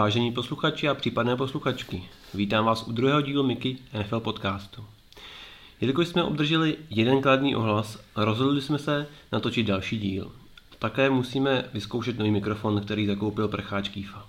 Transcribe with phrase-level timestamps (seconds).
[0.00, 2.02] Vážení posluchači a případné posluchačky,
[2.34, 4.84] vítám vás u druhého dílu Mickey NFL podcastu.
[5.80, 10.32] Jelikož jsme obdrželi jeden kladný ohlas, rozhodli jsme se natočit další díl.
[10.78, 14.26] Také musíme vyzkoušet nový mikrofon, který zakoupil prcháč Kýfa.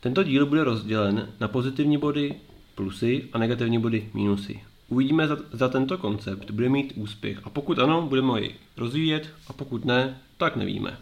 [0.00, 2.34] Tento díl bude rozdělen na pozitivní body,
[2.74, 4.60] plusy a negativní body, minusy.
[4.88, 8.38] Uvidíme, za, za tento koncept bude mít úspěch a pokud ano, budeme ho
[8.76, 10.98] rozvíjet a pokud ne, tak nevíme.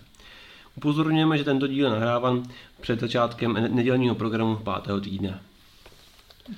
[0.80, 2.42] Upozorňujeme, že tento díl je nahráván
[2.80, 5.40] před začátkem nedělního programu pátého týdne.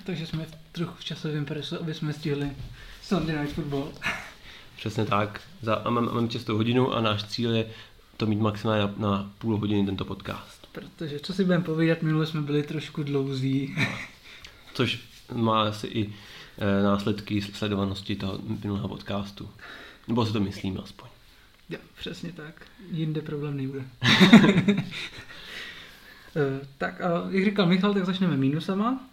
[0.04, 2.50] Takže jsme trochu v časovém presu, aby jsme stihli
[3.02, 3.92] Sunday Night Football.
[4.76, 5.40] Přesně tak.
[5.62, 7.70] Za, mám, mám čistou hodinu a náš cíl je
[8.16, 10.68] to mít maximálně na, na půl hodiny tento podcast.
[10.72, 13.76] Protože co si budeme povídat, minule jsme byli trošku dlouzí.
[14.74, 15.00] Což
[15.32, 16.12] má asi i
[16.58, 19.50] e, následky sledovanosti toho minulého podcastu.
[20.08, 21.11] Nebo si to myslím aspoň.
[21.72, 22.66] Jo, přesně tak.
[22.90, 23.84] Jinde problém nebude.
[26.36, 29.08] Eh, tak a jak říkal Michal, tak začneme minusama,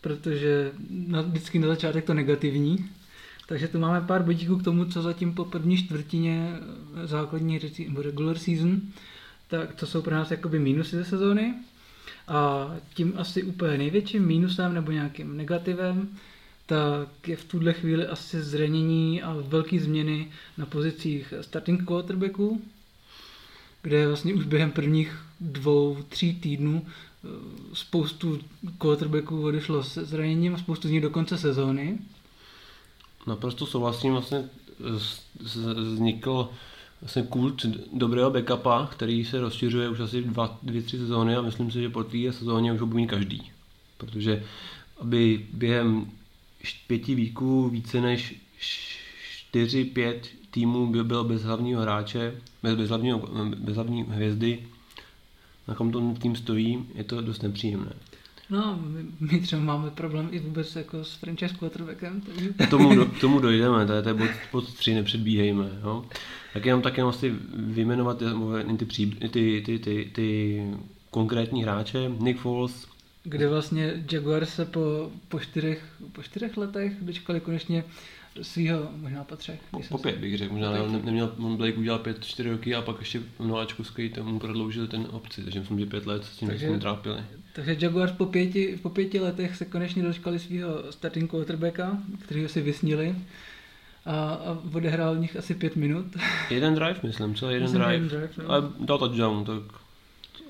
[0.00, 2.90] protože na, vždycky na začátek to negativní.
[3.46, 8.02] Takže tu máme pár bodíků k tomu, co zatím po první čtvrtině eh, základní nebo
[8.02, 8.80] regular season,
[9.48, 11.54] tak to jsou pro nás jakoby minusy ze sezóny.
[12.28, 16.08] A tím asi úplně největším minusem nebo nějakým negativem
[16.68, 22.62] tak je v tuhle chvíli asi zranění a velké změny na pozicích starting quarterbacků,
[23.82, 27.28] kde vlastně už během prvních dvou, tří týdnů eh,
[27.72, 28.38] spoustu
[28.78, 31.98] quarterbacků odešlo se zraněním a spoustu z nich do konce sezóny.
[33.26, 34.44] Naprosto souhlasím, vlastně
[35.74, 36.48] vznikl
[37.00, 41.70] vlastně kult dobrého backupa, který se rozšiřuje už asi dva, dvě, tři sezóny a myslím
[41.70, 43.50] si, že po té sezóně už ho bude každý.
[43.96, 44.44] Protože
[45.00, 46.10] aby během
[46.86, 48.34] pěti víků více než
[49.30, 53.18] čtyři, pět týmů by byl bez hlavního hráče, bez, bez, hlavního,
[53.56, 54.58] bez hlavní hvězdy,
[55.68, 57.92] na kom ten tým stojí, je to dost nepříjemné.
[58.50, 62.20] No, my, my třeba máme problém i vůbec jako s franchise quarterbackem.
[62.20, 62.48] Takže...
[62.66, 65.70] K tomu, do, k tomu dojdeme, to je, to je bod, bod tři, nepředbíhejme.
[65.82, 66.04] Jo?
[66.54, 70.62] Tak jenom tak jenom asi vyjmenovat ty, ty, ty, ty, ty, ty
[71.10, 72.12] konkrétní hráče.
[72.18, 72.86] Nick Foles,
[73.28, 77.84] kde vlastně Jaguar se po, po, čtyřech, po čtyřech letech dočkali konečně
[78.42, 79.60] svého, možná po třech.
[79.70, 82.82] Po, po pět bych řekl, možná ne, neměl, on Blake udělal pět, čtyři roky a
[82.82, 83.82] pak ještě v nováčku
[84.22, 87.22] mu prodloužili ten opci, takže myslím, že pět let s tím takže, trápili.
[87.52, 92.60] Takže Jaguars po pěti, po pěti letech se konečně dočkali svého starting quarterbacka, kterého si
[92.60, 93.14] vysnili
[94.06, 96.06] a, a odehrál v nich asi pět minut.
[96.50, 97.50] Jeden drive, myslím, co?
[97.50, 97.94] Jeden myslím, drive.
[97.94, 98.52] Jeden drive no.
[98.52, 99.62] A dal touchdown, tak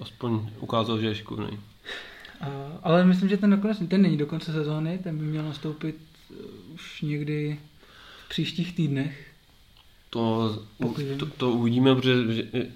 [0.01, 1.59] aspoň ukázal, že je šikovný.
[2.41, 5.97] A, ale myslím, že ten nakonec, ten není do konce sezóny, ten by měl nastoupit
[6.31, 6.37] uh,
[6.75, 7.59] už někdy
[8.27, 9.25] v příštích týdnech.
[10.11, 10.59] To,
[11.19, 12.15] to, to, uvidíme, protože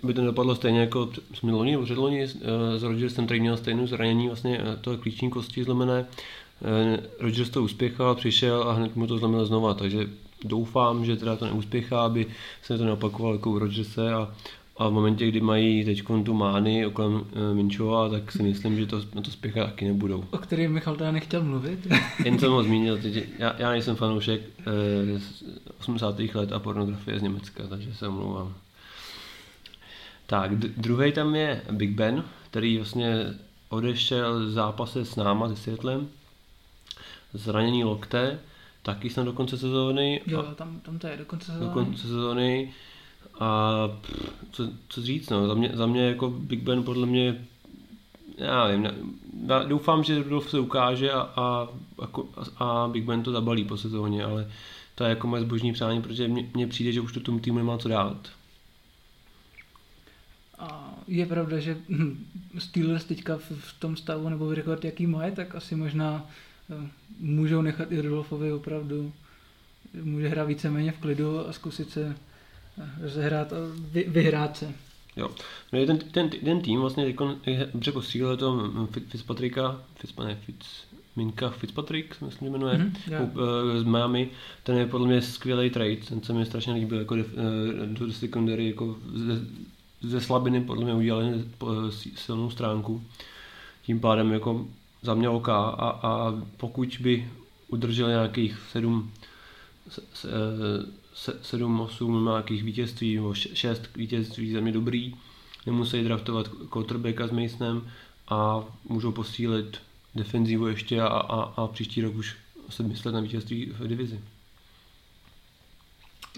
[0.03, 2.31] by to dopadlo stejně jako jsme loni předloni uh,
[2.77, 6.07] s Rodgersem, který měl stejnou zranění vlastně to klíční kosti zlomené.
[7.21, 10.11] Rodgers to uspěchal, přišel a hned mu to zlomilo znova, takže
[10.45, 12.27] doufám, že teda to neúspěchá, aby
[12.63, 14.35] se to neopakovalo jako u Rodgerse a
[14.77, 18.87] a v momentě, kdy mají teď tu mány okolo eh, Minčova, tak si myslím, že
[18.87, 20.25] to, na to spěchat taky nebudou.
[20.31, 21.87] O kterém Michal teda nechtěl mluvit.
[22.25, 25.45] Jen jsem ho zmínil, teď, já, já nejsem fanoušek eh, z
[25.81, 26.19] 80.
[26.35, 28.55] let a pornografie z Německa, takže se omlouvám.
[30.27, 33.35] Tak, druhý tam je Big Ben, který vlastně
[33.69, 36.09] odešel z zápase s náma, se Světlem,
[37.35, 38.39] zranění lokte,
[38.83, 40.21] taky jsem do konce sezóny.
[40.27, 41.67] Jo, tam, tam to je do konce sezóny.
[41.67, 42.73] Do konce sezóny
[43.41, 43.89] a
[44.51, 47.45] co, co říct, no, za mě, za mě jako Big Ben podle mě,
[48.39, 48.95] já nevím, ne,
[49.47, 53.77] já doufám, že Rudolf se ukáže a, a, a, a Big Ben to zabalí po
[53.77, 54.51] sezóně, ale
[54.95, 57.79] to je jako moje zbožní přání, protože mně přijde, že už to tomu týmu nemá
[57.79, 58.29] co dát.
[60.59, 61.77] A je pravda, že
[62.59, 66.27] Steelers teďka v, v tom stavu nebo rekord, jaký má, tak asi možná
[66.71, 66.89] eh,
[67.21, 69.13] můžou nechat i Rudolfovi opravdu,
[70.03, 72.17] může hrát víceméně v klidu a zkusit se
[73.01, 73.57] rozehrát a
[73.93, 74.73] vy, vyhrát se.
[75.17, 75.31] Jo.
[75.73, 77.15] No ten, ten, ten tým vlastně
[77.47, 78.71] je dobře posílil to
[79.09, 80.67] Fitzpatricka, Fitz, ne, Fitz,
[81.17, 84.31] Minka Fitzpatrick, se myslím, jmenuje, mm-hmm, z Miami.
[84.63, 87.21] Ten je podle mě skvělý trade, ten se mi strašně líbil, jako uh,
[87.87, 89.41] do secondary, jako ze,
[90.01, 91.45] ze slabiny podle mě udělali
[92.15, 93.03] silnou stránku.
[93.83, 94.67] Tím pádem jako
[95.03, 95.55] za mě OK a,
[96.03, 97.29] a pokud by
[97.69, 98.59] udržel nějakých
[99.89, 100.07] sedm,
[101.15, 105.15] se, se, 7-8 nějakých vítězství, nebo 6 vítězství za mě dobrý.
[105.67, 107.91] Nemusí draftovat quarterbacka s Masonem
[108.29, 109.79] a můžou posílit
[110.15, 112.37] defenzivu ještě a, a, a příští rok už
[112.71, 114.21] se myslet na vítězství v divizi.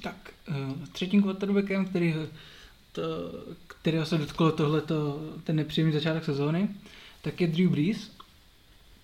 [0.02, 2.14] Tak, uh, třetím quarterbackem, který,
[2.92, 3.02] to,
[3.66, 6.68] kterého se dotklo tohleto, ten nepříjemný začátek sezóny,
[7.22, 8.10] tak je Drew Brees,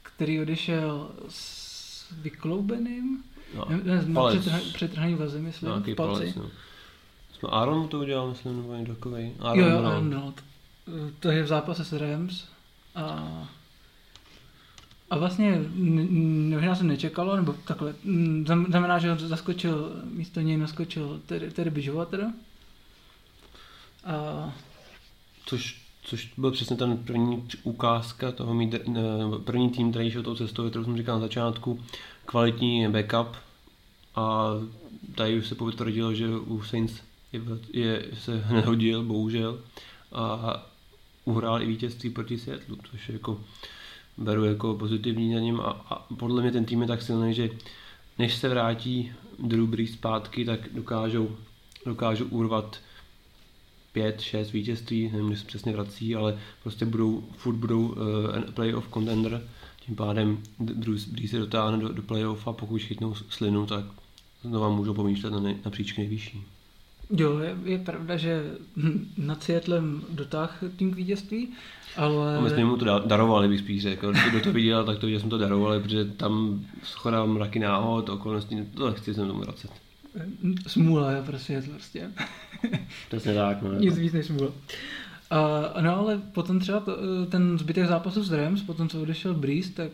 [0.02, 6.20] který odešel s vykloubeným, no, ne, ne, přetrhaný vazem, myslím, Nějaký palci.
[6.20, 6.50] Palec, no.
[7.32, 9.32] Jsme Aaron to udělal, myslím, nebo někdo takovej.
[9.40, 10.42] Aaron jo, jo, Aaron Donald.
[11.20, 12.44] To je v zápase s Rams
[12.94, 13.48] a
[15.10, 15.60] a vlastně
[16.48, 17.94] možná se nečekalo, nebo takhle,
[18.68, 22.26] znamená, že zaskočil, místo něj naskočil Terry, Terry Bridgewater.
[24.04, 24.52] A...
[25.46, 28.74] Což, což byl přesně ten první ukázka toho mít,
[29.44, 31.80] první tým, který šel tou cestou, kterou jsem říkal na začátku,
[32.26, 33.36] kvalitní backup
[34.14, 34.50] a
[35.14, 37.00] tady už se potvrdilo, že u Saints
[37.32, 37.40] je,
[37.72, 39.60] je, se nehodil, bohužel,
[40.12, 40.66] a
[41.24, 43.40] uhrál i vítězství proti Seattle, což je jako
[44.16, 47.50] beru jako pozitivní na něm a, a podle mě ten tým je tak silný, že
[48.18, 51.36] než se vrátí Drew Brees zpátky, tak dokážou,
[51.86, 52.80] dokážou urvat
[53.92, 57.96] pět, šest vítězství, nevím, když se přesně vrací, ale prostě budou, furt budou uh,
[58.54, 59.48] playoff contender,
[59.90, 63.84] tím pádem Brees se dotáhne do, do playoff a pokud chytnou slinu, tak
[64.42, 66.44] znovu můžou pomýšlet na, na příčky nejvyšší.
[67.16, 68.44] Jo, je, je pravda, že
[69.18, 71.48] nad Seattlem dotáh tým k vítězství,
[71.96, 72.36] ale...
[72.36, 74.12] A my jsme mu to darovali, bych spíš řekl.
[74.30, 78.56] Kdo to viděl, tak to viděl, jsme to darovali, protože tam schoda mraky náhod, okolností,
[78.74, 79.70] to nechci se tomu vracet.
[80.66, 82.10] Smůla je prostě prostě.
[83.08, 83.72] Přesně tak, no.
[83.72, 84.50] Nic víc než smůla.
[85.32, 86.96] Uh, no ale potom třeba to,
[87.26, 89.90] ten zbytek zápasu s Rams, potom co odešel Breeze, tak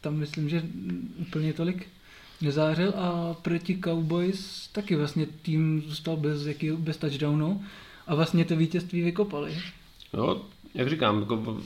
[0.00, 0.62] tam myslím, že
[1.20, 1.86] úplně tolik
[2.40, 7.62] nezářil a proti Cowboys taky vlastně tým zůstal bez, jaký, bez touchdownu
[8.06, 9.58] a vlastně to vítězství vykopali.
[10.14, 10.42] Jo,
[10.74, 11.60] jak říkám, jako,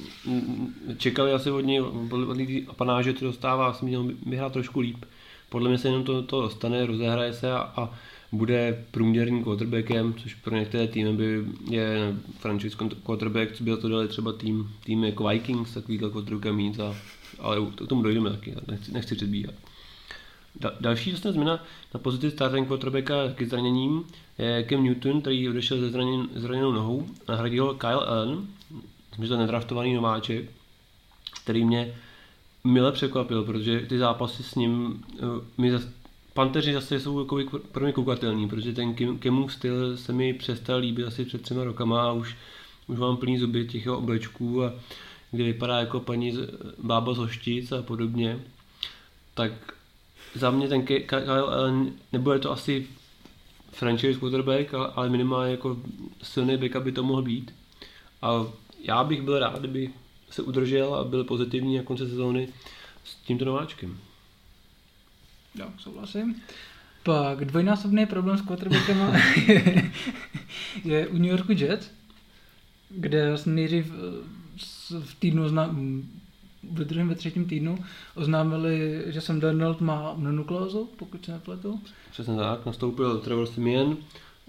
[0.96, 5.04] čekali asi od něj, od panáže, to dostává, asi měl vyhrát trošku líp.
[5.48, 7.94] Podle mě se jenom to, to stane, rozehraje se a, a
[8.36, 14.08] bude průměrným quarterbackem, což pro některé týmy by je franchise quarterback, co by to dali
[14.08, 16.96] třeba tým, tým jako Vikings, takovýhle quarterbacka mít, a,
[17.38, 19.54] ale k tomu dojdeme taky, nechci, nechci předbíhat.
[20.60, 24.04] Da, další dostane změna na pozici starting quarterbacka k zraněním
[24.38, 28.46] je Cam Newton, který odešel ze zraněn, zraněnou nohou, nahradil Kyle Allen,
[29.18, 30.50] myslím, to nedraftovaný nováček,
[31.42, 31.94] který mě
[32.64, 35.28] mile překvapil, protože ty zápasy s ním uh,
[35.58, 35.70] mi
[36.36, 41.06] Panteři zase jsou jako pro mě koukatelní, protože ten Kemův styl se mi přestal líbit
[41.06, 42.36] asi před třema rokama a už,
[42.86, 44.72] už mám plný zuby těch oblečků a
[45.30, 46.38] kdy vypadá jako paní
[46.78, 48.40] bába z hoštic a podobně,
[49.34, 49.52] tak
[50.34, 52.86] za mě ten Kyle Allen, nebude to asi
[53.72, 55.76] franchise quarterback, ale minimálně jako
[56.22, 57.54] silný backup by to mohl být.
[58.22, 58.46] A
[58.82, 59.90] já bych byl rád, kdyby
[60.30, 62.48] se udržel a byl pozitivní na konci sezóny
[63.04, 63.98] s tímto nováčkem.
[65.58, 66.42] Jo, souhlasím.
[67.02, 68.98] Pak dvojnásobný problém s quarterbackem
[70.84, 71.90] je u New Yorku Jets,
[72.90, 75.76] kde vlastně nejdřív eh, v týdnu zna,
[76.72, 77.78] ve druhém, ve třetím týdnu
[78.14, 81.80] oznámili, že jsem Donald má mononukleózu, pokud se nepletu.
[82.10, 83.96] Přesně tak, nastoupil Trevor Simeon,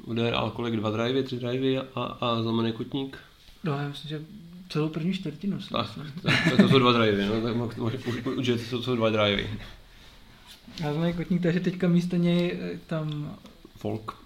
[0.05, 3.17] odehrál kolik dva drivey, tři drivey a, a zlomený kotník.
[3.63, 4.25] No, já myslím, že
[4.69, 5.59] celou první čtvrtinu.
[5.71, 7.77] Tak, tak, tak, to jsou dva drivey, no, tak
[8.35, 9.47] může, už, to jsou dva drivey.
[10.81, 13.37] Já zlomený kotník, takže teďka místo něj eh, tam...
[13.77, 14.17] Folk.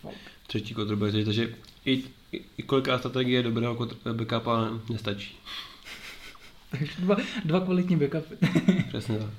[0.00, 0.16] Folk.
[0.46, 1.54] Třetí quarterback, takže
[1.84, 2.02] i,
[2.32, 5.36] i, i koliká strategie dobrého backupa nestačí.
[6.70, 8.34] Takže dva, dva kvalitní backupy.
[8.88, 9.30] Přesně tak.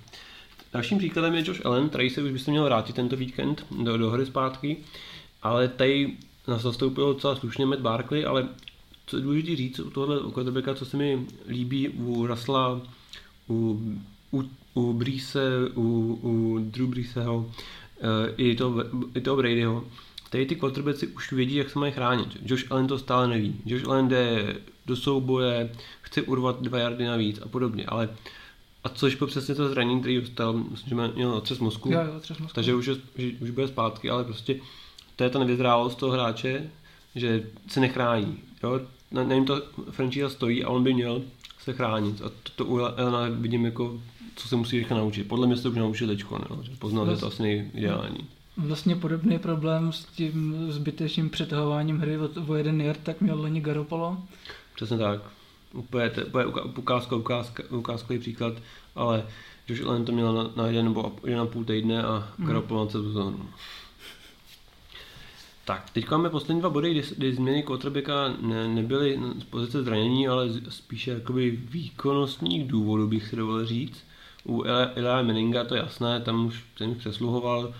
[0.73, 4.09] Dalším příkladem je Josh Allen, který se už byste měl vrátit tento víkend do, do
[4.09, 4.77] hry zpátky,
[5.41, 8.47] ale tady nás zastoupil docela slušně Matt Barkley, ale
[9.05, 12.81] co je důležité říct u tohle quarterbacka, co se mi líbí u Rasla,
[13.49, 13.81] u,
[14.31, 15.41] u, u Breese,
[15.75, 17.51] u, u Drew Breeseho,
[18.01, 18.75] eh, i, to,
[19.15, 19.83] i toho Bradyho,
[20.29, 22.37] tady ty quarterbacki už vědí, jak se mají chránit.
[22.45, 23.55] Josh Allen to stále neví.
[23.65, 25.69] Josh Allen jde do souboje,
[26.01, 28.09] chce urvat dva jardy navíc a podobně, ale
[28.83, 32.13] a což po přesně to zranění, který dostal, myslím, že měl otřes mozku, jo, jo,
[32.17, 32.55] otřes mozku.
[32.55, 32.95] takže už, je,
[33.41, 34.55] už bude zpátky, ale prostě
[35.15, 36.71] to je ta nevyzrálost toho hráče,
[37.15, 38.37] že se nechrání.
[38.63, 38.81] Jo?
[39.11, 39.61] Na, na něm to
[39.91, 41.21] franchise stojí a on by měl
[41.59, 42.21] se chránit.
[42.21, 44.01] A to, to u Elena vidím jako,
[44.41, 45.27] co se musí rychle naučit.
[45.27, 46.45] Podle mě se to už naučil teďko, ne?
[46.61, 48.27] že poznal, že to asi nejideální.
[48.57, 53.61] Vlastně podobný problém s tím zbytečným přetahováním hry o, o jeden yard, tak měl Leni
[53.61, 54.17] Garopolo.
[54.75, 55.21] Přesně tak.
[55.73, 56.45] Úplně, to, úplně
[56.77, 58.53] ukázka, ukázka, ukázkový příklad,
[58.95, 59.25] ale
[59.67, 62.47] Josh Allen to měl na, na jeden nebo jeden a půl týdne a mm.
[62.47, 63.49] Garoppolo na sezónu.
[65.65, 70.27] Tak, teď máme poslední dva body, kdy, kdy změny quarterbacka ne, nebyly z pozice zranění,
[70.27, 74.03] ale spíše jakoby výkonnostních důvodů bych si dovolil říct.
[74.45, 74.63] U
[74.95, 77.73] Eli Manninga to jasné, tam už ten přesluhoval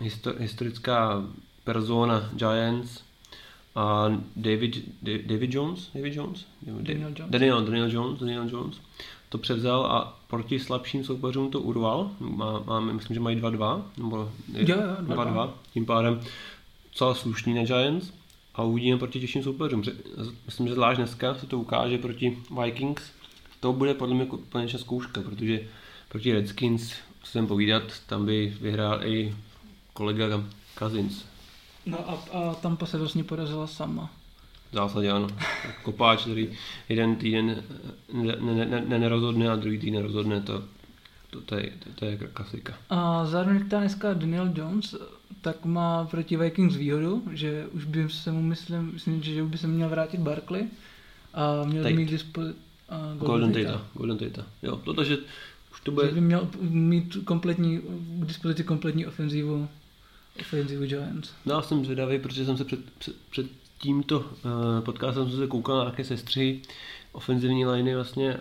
[0.00, 1.24] histor, historická
[1.64, 3.02] persona Giants
[3.74, 6.46] a David, David Jones, David Jones?
[6.62, 7.30] Daniel Jones.
[7.30, 8.80] Daniel, Daniel Jones, Daniel Jones
[9.30, 12.10] to převzal a proti slabším soupeřům to urval.
[12.20, 15.50] Má, má, myslím, že mají 2-2, nebo 2-2.
[15.72, 16.20] Tím pádem
[16.94, 18.12] celá slušný na Giants
[18.54, 19.82] a uvidíme proti těžším soupeřům.
[20.46, 23.12] Myslím, že zvlášť dneska se to ukáže proti Vikings.
[23.60, 25.60] To bude podle mě konečná zkouška, protože
[26.08, 29.34] proti Redskins, co jsem povídat, tam by vyhrál i
[29.92, 30.44] kolega
[30.78, 31.24] Cousins.
[31.86, 34.10] No a, a tam se vlastně porazila sama.
[34.70, 35.26] V zásadě ano.
[35.82, 36.50] Kopáč, který
[36.88, 37.62] jeden týden
[38.12, 40.62] ne, ne, ne, nerozhodne a druhý týden rozhodne, to,
[41.30, 42.74] to, to, je, to, to je klasika.
[42.90, 44.94] A zároveň ta dneska Daniel Jones,
[45.40, 49.58] tak má proti Vikings výhodu, že už by se mu myslím, myslím že už by
[49.58, 50.68] se měl vrátit Barkley
[51.34, 52.40] a měl by mít dispo,
[52.90, 53.84] Golden, Golden Tate.
[53.94, 54.44] Golden Tate.
[54.62, 55.18] Jo, protože
[55.72, 56.08] už to bude...
[56.08, 57.78] Že by měl mít kompletní,
[58.18, 59.68] k dispozici kompletní ofenzivu
[60.40, 61.30] ofenzivu Giants.
[61.46, 63.46] No, já jsem zvědavý, protože jsem se před, před, před
[63.78, 64.24] tímto uh,
[64.84, 66.62] podcastem jsem se koukal na nějaké sestři
[67.12, 68.40] ofenzivní liney vlastně, uh,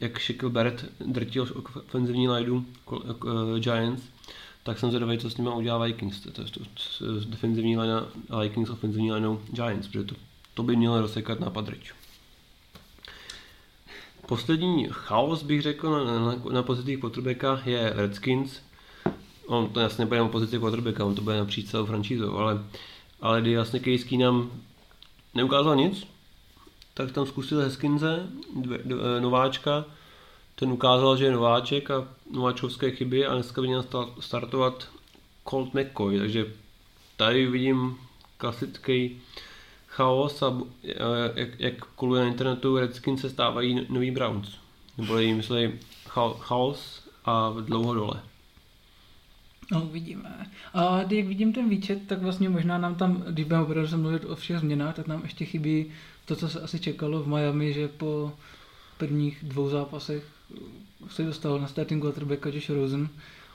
[0.00, 1.48] jak Shaquille Barrett drtil
[1.88, 4.02] ofenzivní lineu uh, Giants,
[4.62, 6.60] tak jsem zvědavý, co s nimi udělá Vikings, to, to, to,
[6.98, 8.02] to defenzivní line
[8.42, 10.14] Vikings, ofenzivní lineou Giants, protože to,
[10.54, 11.92] to by mělo rozsekat na padrič.
[14.28, 18.60] Poslední chaos bych řekl na, na, na pozicích quarterbacka je Redskins.
[19.46, 22.64] On to jasně nebude na pozici quarterbacka, on to bude napříč celou franšízou, ale
[23.20, 24.50] ale kdy vlastně Kejský nám
[25.34, 26.06] neukázal nic,
[26.94, 28.28] tak tam zkusil Heskinze,
[29.16, 29.84] e, nováčka,
[30.54, 33.84] ten ukázal, že je nováček a nováčkovské chyby a dneska by měl
[34.20, 34.88] startovat
[35.50, 36.46] Colt McCoy, takže
[37.16, 37.96] tady vidím
[38.36, 39.20] klasický
[39.98, 44.58] chaos a e, jak, jak koluje na internetu Redskins se stávají nový Browns.
[44.98, 45.70] Nebo jim myslí
[46.38, 48.20] chaos a dlouho dole.
[49.72, 50.46] No, uvidíme.
[50.74, 54.36] A jak vidím ten výčet, tak vlastně možná nám tam, když budeme opravdu mluvit o
[54.36, 55.86] všech změnách, tak nám ještě chybí
[56.24, 58.32] to, co se asi čekalo v Miami, že po
[58.98, 60.24] prvních dvou zápasech
[61.08, 63.08] se dostal na starting quarterback Josh Rosen,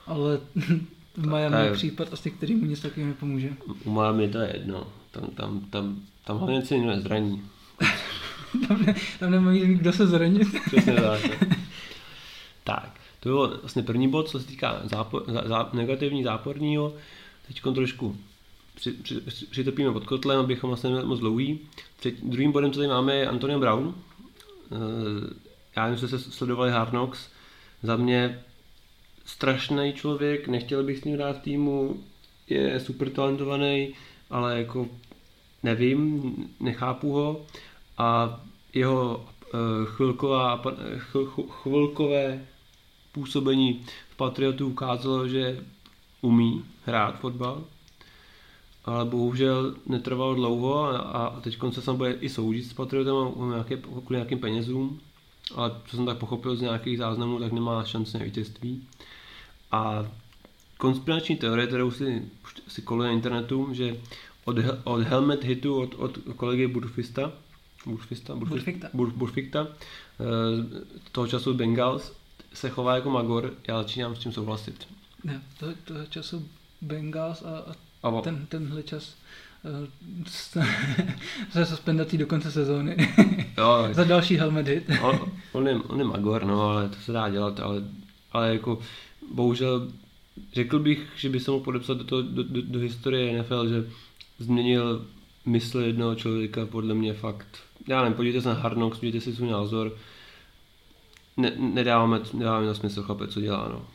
[0.06, 0.40] ale
[1.16, 3.52] v Miami je případ asi, který mu nic takového nepomůže.
[3.84, 4.86] U Miami to je jedno.
[5.14, 7.42] Tam, tam, tam, tam hlavně se někdo nezraní.
[8.68, 10.48] tam, ne, tam nemají kdo se zranit.
[10.66, 11.20] Přesně tak.
[12.64, 13.00] tak.
[13.20, 16.94] To bylo vlastně první bod, co se týká zápor, zá, zá, negativní záporního.
[17.46, 18.16] Teď trošku
[18.74, 21.58] při, při, při, přitopíme pod kotlem, abychom vlastně neměli moc dlouhý.
[21.96, 23.94] Třetí, druhým bodem, co tady máme, je Antonio Brown.
[24.72, 25.34] Eh,
[25.76, 27.28] já nevím, jestli se sledovali Hard Knocks.
[27.82, 28.42] Za mě
[29.24, 32.04] strašný člověk, nechtěl bych s ním hrát v týmu,
[32.48, 33.94] je super talentovaný,
[34.30, 34.88] ale jako
[35.64, 37.40] nevím, nechápu ho.
[37.98, 38.40] A
[38.74, 39.16] jeho
[39.54, 40.62] uh, chvilková,
[40.96, 42.46] chvil, chvilkové
[43.12, 45.64] působení v Patriotu ukázalo, že
[46.20, 47.64] umí hrát fotbal,
[48.84, 54.02] ale bohužel netrvalo dlouho a, teď se sam bude i soudit s Patriotem nějaké, kvůli
[54.10, 55.00] nějakým penězům,
[55.54, 58.88] ale co jsem tak pochopil z nějakých záznamů, tak nemá šanci na vítězství.
[59.72, 60.06] A
[60.78, 62.22] konspirační teorie, kterou si,
[62.68, 63.96] si koluje na internetu, že
[64.44, 67.32] od, od helmet hitu od, od kolegy Burfista,
[67.86, 69.66] Burfista, Burfista, Burfikta, Burfikta,
[70.20, 72.12] eh, toho času Bengals,
[72.52, 74.86] se chová jako Magor, já začínám s tím souhlasit.
[75.24, 76.48] Ne, to, to času
[76.80, 79.16] Bengals a, a, a ten, tenhle čas
[79.62, 80.64] uh,
[81.50, 82.96] se suspendací do konce sezóny.
[83.58, 84.90] jo, Za další helmet hit.
[85.02, 85.20] on,
[85.52, 87.82] on, je, on je Magor, no, ale to se dá dělat, ale,
[88.32, 88.78] ale jako
[89.32, 89.88] bohužel
[90.52, 93.84] řekl bych, že by se mohl podepsat do, do, do, do historie NFL, že
[94.44, 95.06] změnil
[95.46, 97.58] mysl jednoho člověka podle mě fakt.
[97.88, 99.92] Já nevím, podívejte se na Hard Knocks, si svůj názor
[101.36, 103.86] ne, nedáváme, nedáváme na smysl chápet, co dělá, no.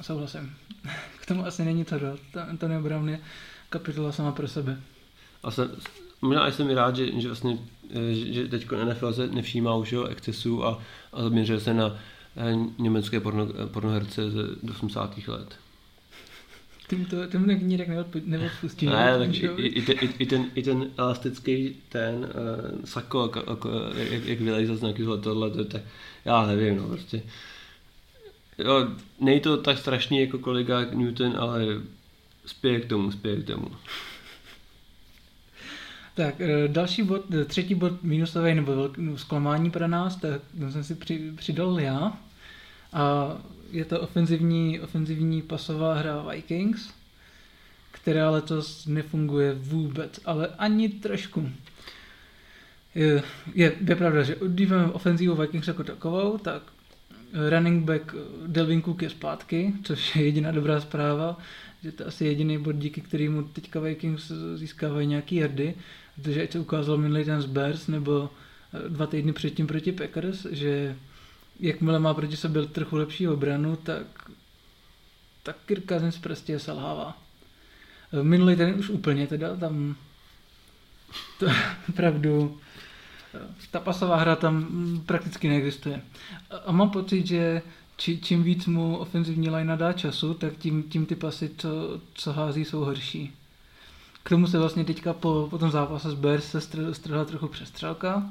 [0.00, 0.54] Souhlasím.
[1.20, 2.20] K tomu asi není co dodat.
[2.48, 3.20] Antonio Brown je
[3.70, 4.80] kapitola sama pro sebe.
[5.42, 5.70] A jsem,
[6.22, 7.58] možná jsem i rád, že, že, vlastně,
[8.12, 10.82] že, že teď NFL se nevšímá už jeho excesů a,
[11.12, 11.96] a zaměřuje se na
[12.36, 15.18] eh, německé porno, pornoherce z 80.
[15.28, 15.58] let.
[16.92, 17.88] Tím to, tím nijak
[18.24, 18.86] neodpustí.
[18.86, 23.70] Ne, tak i, i, i, ten, i, ten, i ten elastický ten uh, sako, jako,
[23.94, 25.82] jak, jak vylejzal z nějakého tohle, to, tak
[26.24, 27.22] já nevím, no prostě.
[28.58, 28.88] Jo,
[29.20, 31.64] nej to tak strašný jako kolega Newton, ale
[32.46, 33.68] spěje k tomu, spěje k tomu.
[36.14, 40.94] Tak, eh, další bod, eh, třetí bod minusový nebo zklamání pro nás, tak jsem si
[40.94, 42.12] při, přidal já.
[42.92, 43.36] A
[43.72, 46.90] je to ofenzivní, ofenzivní pasová hra Vikings,
[47.90, 51.50] která letos nefunguje vůbec, ale ani trošku.
[52.94, 53.22] Je,
[53.54, 56.62] je, je pravda, že když máme ofenzívu Vikings jako takovou, tak
[57.48, 58.14] running back
[58.46, 61.38] Delvin Cook je zpátky, což je jediná dobrá zpráva,
[61.82, 65.74] že to je asi jediný bod, díky kterému teďka Vikings získávají nějaký jardy,
[66.14, 68.30] protože ať se ukázal minulý ten z Bears nebo
[68.88, 70.96] dva týdny předtím proti Packers, že
[71.62, 74.06] jakmile má proti sobě trochu lepší obranu, tak
[75.42, 77.18] tak Kirk Cousins prostě selhává.
[78.22, 79.96] Minulý ten už úplně teda, tam
[81.38, 81.46] to
[81.88, 82.60] opravdu
[83.34, 83.38] eh,
[83.70, 84.66] ta pasová hra tam
[85.06, 86.02] prakticky neexistuje.
[86.66, 87.62] A mám pocit, že
[87.96, 92.32] či, čím víc mu ofenzivní line dá času, tak tím, tím ty pasy, co, co
[92.32, 93.32] hází, jsou horší.
[94.22, 96.60] K tomu se vlastně teďka po, po tom zápase s Bears se
[96.94, 98.30] strhla trochu přestřelka.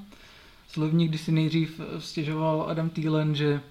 [0.71, 3.61] Slovník, když si nejdřív stěžoval Adam Thielen, že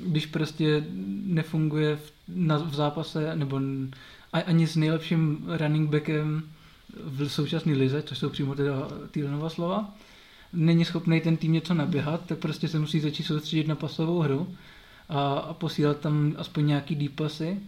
[0.00, 0.84] když prostě
[1.24, 3.60] nefunguje v, na, v zápase, nebo
[4.32, 6.42] ani s nejlepším running backem
[7.04, 9.94] v současné lize, což jsou přímo teda Thielenova slova,
[10.52, 14.56] není schopný ten tým něco naběhat, tak prostě se musí začít soustředit na pasovou hru
[15.08, 17.60] a, a posílat tam aspoň nějaký deep pasy,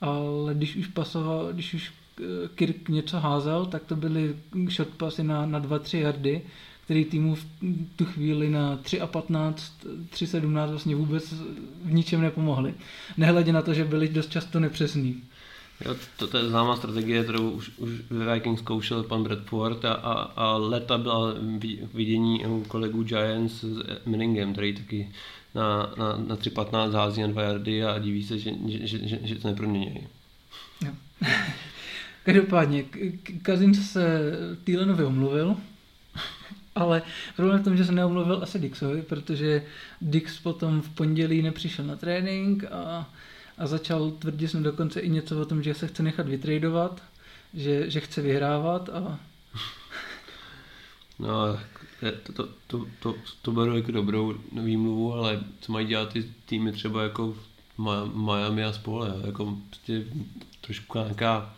[0.00, 2.24] ale když už pasoval, když už eh,
[2.54, 4.36] Kirk něco házel, tak to byly
[4.68, 6.42] shot pasy na, na 2-3 yardy,
[6.88, 7.46] který týmu v
[7.96, 9.72] tu chvíli na 3 a 15,
[10.10, 11.32] 3 17 vlastně vůbec
[11.84, 12.74] v ničem nepomohli.
[13.16, 15.22] Nehledě na to, že byli dost často nepřesní.
[15.84, 19.92] Jo, to, to je známá strategie, kterou už, už ve Vikings zkoušel pan Bradford a,
[19.92, 21.34] a, a leta byla
[21.94, 25.12] vidění u kolegů Giants s Millingem, který taky
[25.54, 29.18] na, na, na 3.15 hází na 2 yardy a diví se, že, že, že, že,
[29.22, 30.06] že to neproměnějí.
[32.24, 32.84] Každopádně,
[33.42, 34.32] Kazin se
[34.64, 35.56] Thielenovi omluvil,
[36.78, 37.02] ale
[37.36, 39.62] problém v tom, že se neomluvil asi Dixovi, protože
[40.00, 43.10] Dix potom v pondělí nepřišel na trénink a,
[43.58, 47.02] a začal tvrdit jsem dokonce i něco o tom, že se chce nechat vytradovat,
[47.54, 49.18] že, že chce vyhrávat a...
[51.20, 51.58] No,
[52.22, 56.72] to, to, to, to, to beru jako dobrou výmluvu, ale co mají dělat ty týmy
[56.72, 57.34] třeba jako
[57.78, 60.04] v Miami a spole, jako prostě
[60.60, 61.54] trošku nějaká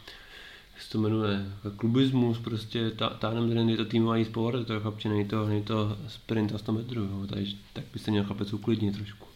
[0.81, 5.25] jak se to jmenuje, klubismus, prostě táhnem ten je to týmový sport, to chlapče, není
[5.25, 9.27] to, není to sprint a 100 metrů, jo, takže tak byste měl chlapec uklidnit trošku.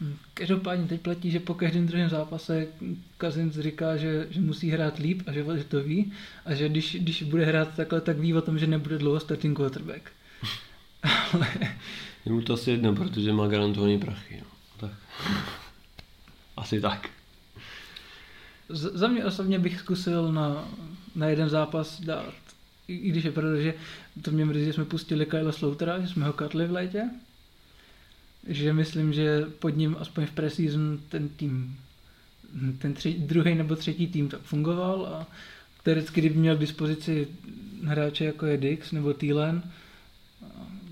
[0.00, 2.66] Hmm, každopádně teď platí, že po každém druhém zápase
[3.16, 6.12] Kazins říká, že, že musí hrát líp a že, že to ví
[6.44, 9.56] a že když, když bude hrát takhle, tak ví o tom, že nebude dlouho starting
[9.56, 10.10] quarterback.
[11.32, 11.48] Ale...
[12.26, 14.40] Je mu to asi jedno, protože má garantovaný prachy.
[14.40, 14.46] No.
[14.76, 14.92] Tak.
[16.56, 17.10] asi tak.
[18.68, 20.68] Za mě osobně bych zkusil na,
[21.14, 22.34] na jeden zápas dát,
[22.88, 23.74] i, i když je pravda, že
[24.22, 27.10] to mě mrzí, že jsme pustili Kyla Sloutera, že jsme ho katli v létě,
[28.46, 31.76] že myslím, že pod ním aspoň v preseason ten tým,
[32.78, 35.26] ten tři, druhý nebo třetí tým tak fungoval a
[35.82, 37.28] teoreticky, kdyby měl k dispozici
[37.84, 39.62] hráče jako je Dix nebo Thielen,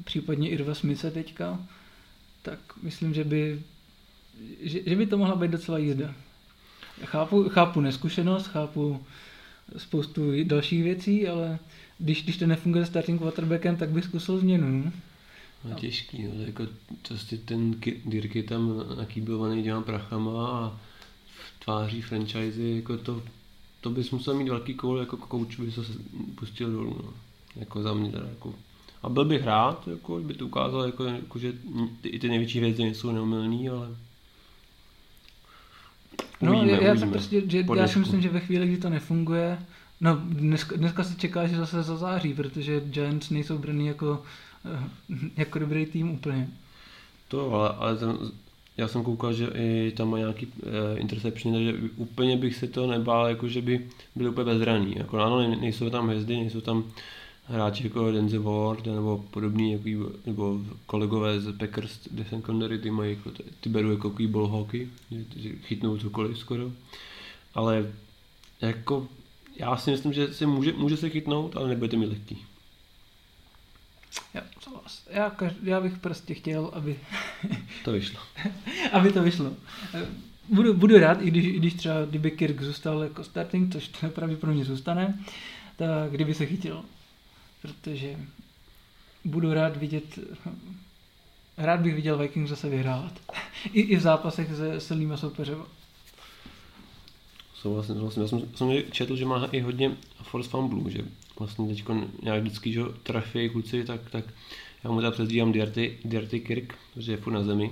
[0.04, 1.66] případně Irva Smise teďka,
[2.42, 3.62] tak myslím, že by,
[4.60, 6.14] že, že by to mohla být docela jízda.
[7.04, 9.00] Chápu, chápu neskušenost, chápu
[9.76, 11.58] spoustu dalších věcí, ale
[11.98, 14.92] když, když to nefunguje starting quarterbackem, tak bych zkusil změnu.
[15.64, 16.66] No, těžký, no, jako
[17.08, 17.74] prostě ten
[18.04, 20.78] Dirk je tam nakýblovaný těma prachama a
[21.26, 23.22] v tváří franchise, jako to,
[23.80, 25.80] to bys musel mít velký koul, jako coach by se
[26.34, 27.12] pustil dolů, no.
[27.56, 28.54] Jako za mě teda, jako
[29.02, 31.52] a byl bych rád, jako, by to ukázalo, jako, jako, že
[32.00, 33.88] ty, i ty největší hvězdy nejsou neumilný, ale
[36.40, 37.10] No, uvidíme, já, uvidíme.
[37.10, 39.58] Prostě, že, já si myslím, že ve chvíli, kdy to nefunguje,
[40.00, 44.22] no dneska, dneska se čeká, že zase zazáří, protože Giants nejsou braný jako,
[44.64, 44.88] eh,
[45.36, 46.48] jako dobrý tým úplně.
[47.28, 48.18] To, ale, ale ten,
[48.76, 50.52] já jsem koukal, že i tam má nějaký uh,
[50.96, 54.94] interception, takže úplně bych se to nebál, jako že by byli úplně bezraní.
[54.96, 56.84] Jako, ano, nejsou tam hvězdy, nejsou tam
[57.44, 63.30] hráči jako Denzel Ward nebo podobný, jaký, nebo kolegové z Packers secondary, ty mají jako,
[63.60, 64.88] ty beru jako takový ball hockey,
[65.36, 66.72] že chytnou cokoliv skoro.
[67.54, 67.92] Ale
[68.60, 69.08] jako
[69.56, 72.38] já si myslím, že se může, může se chytnout, ale nebudete mít lehký.
[74.34, 74.42] Já,
[75.10, 76.98] já, já bych prostě chtěl, aby...
[77.84, 78.20] to vyšlo.
[78.92, 79.52] aby to vyšlo.
[80.48, 84.08] Budu, budu rád, i když, i když třeba kdyby Kirk zůstal jako starting, což to
[84.14, 85.18] pravděpodobně zůstane,
[85.76, 86.84] tak kdyby se chytil
[87.62, 88.16] protože
[89.24, 90.18] budu rád vidět,
[91.56, 93.12] rád bych viděl Vikings zase vyhrávat.
[93.72, 95.66] I, i v zápasech se silnýma soupeřema.
[97.54, 98.22] Souhlasím, souhlasím.
[98.22, 101.04] Já jsem, jsem četl, že má i hodně force fumble, že
[101.38, 101.84] vlastně teď
[102.22, 104.24] nějak vždycky, že trafí kluci, tak, tak
[104.84, 107.70] já mu teda přezdívám Dirty, Dirty Kirk, protože je furt na zemi,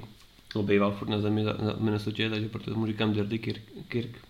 [0.55, 3.63] no býval furt na zemi za, za Minnesota, takže proto mu říkám Dirty Kirk.
[3.89, 4.30] Kirk.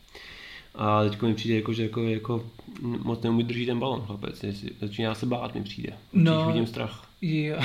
[0.75, 2.47] A teď mi přijde, jako, že jako, jako
[2.81, 4.45] moc neumí držet ten balon, chlapec.
[4.81, 5.93] Začíná se bát, mi přijde.
[6.13, 7.11] No, vidím strach.
[7.23, 7.57] Jo.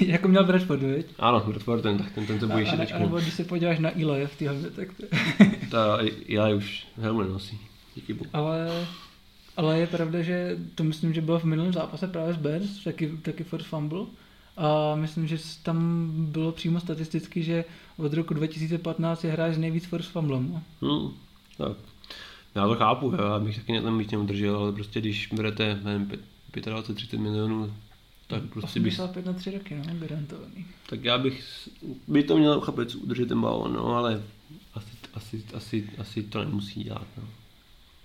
[0.06, 1.06] jako měl Bradford, viď?
[1.18, 2.98] Ano, Bradford, ten, ten, ten se bojí ještě teďka.
[2.98, 4.88] Nebo když se podíváš na Eli v téhle, tak.
[5.70, 7.58] Ta Eli už helmu nenosí.
[7.94, 8.30] Díky bohu.
[8.32, 8.86] Ale,
[9.56, 13.08] ale je pravda, že to myslím, že bylo v minulém zápase právě s Bears, taky,
[13.22, 14.06] taky Ford fumble.
[14.56, 17.64] A myslím, že tam bylo přímo statisticky, že
[17.96, 20.62] od roku 2015 je hráč nejvíc force fumblem.
[20.82, 21.10] Hmm,
[21.56, 21.76] tak.
[22.54, 25.80] Já to chápu, já bych taky tam bych udržel, ale prostě když berete
[26.52, 27.74] 25-30 milionů,
[28.26, 28.92] tak prostě bych...
[28.92, 30.66] 85 na 3 roky, no, garantovaný.
[30.88, 31.68] Tak já bych,
[32.08, 34.22] by to měl chápec udržet ten balon, no, ale
[34.74, 37.24] asi, asi, asi, asi to nemusí dělat, no.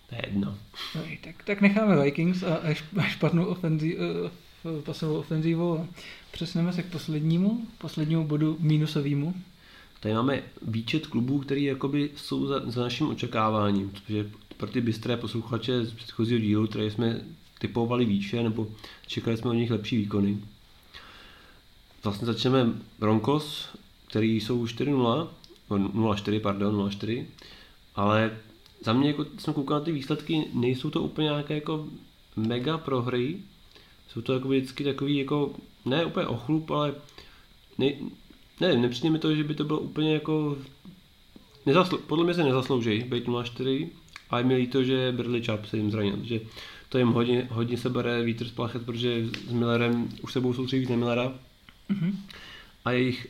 [0.10, 0.58] To je jedno.
[0.96, 5.88] No, tak, tak necháme Vikings a, a špatnou ofenzi, uh, pasovou ofenzívu
[6.32, 9.34] Přesneme se k poslednímu, poslednímu bodu mínusovému.
[10.00, 15.18] Tady máme výčet klubů, které jakoby jsou za, za naším očekáváním, protože pro ty bystré
[15.18, 17.22] posluchače z předchozího dílu, které jsme
[17.60, 18.68] typovali výše, nebo
[19.08, 20.38] čekali jsme od nich lepší výkony.
[22.04, 23.70] Vlastně začneme Broncos,
[24.08, 25.28] který jsou 4-0,
[25.70, 27.26] 0-4, pardon, 0-4,
[27.96, 28.38] ale
[28.84, 31.88] za mě, jako jsem koukal na ty výsledky, nejsou to úplně nějaké jako
[32.36, 33.38] mega prohry,
[34.08, 36.96] jsou to jako vždycky takový jako ne úplně ochlup, ale
[38.60, 40.58] ne, nepřijde mi to, že by to bylo úplně jako
[41.66, 43.88] nezaslu, podle mě se nezaslouží být 0-4
[44.30, 46.40] a je mi líto, že Bradley Chubb se jim zranil, že
[46.90, 50.80] to jim hodně, hodně se bere vítr z plachet, protože s Millerem už sebou soustředí
[50.80, 51.34] víc na Millera
[51.90, 52.14] mm-hmm.
[52.86, 53.28] a jejich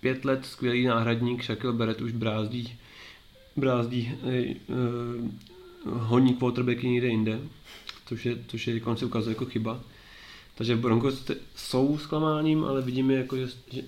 [0.00, 2.78] pět let skvělý náhradník Shaquille Barrett už brázdí
[3.56, 4.54] brázdí eh, eh,
[5.84, 7.40] honí quarterbacky někde jinde,
[8.06, 9.80] což je, což je se ukazuje jako chyba.
[10.54, 13.46] Takže Broncos jsou zklamáním, ale vidíme, jako, že,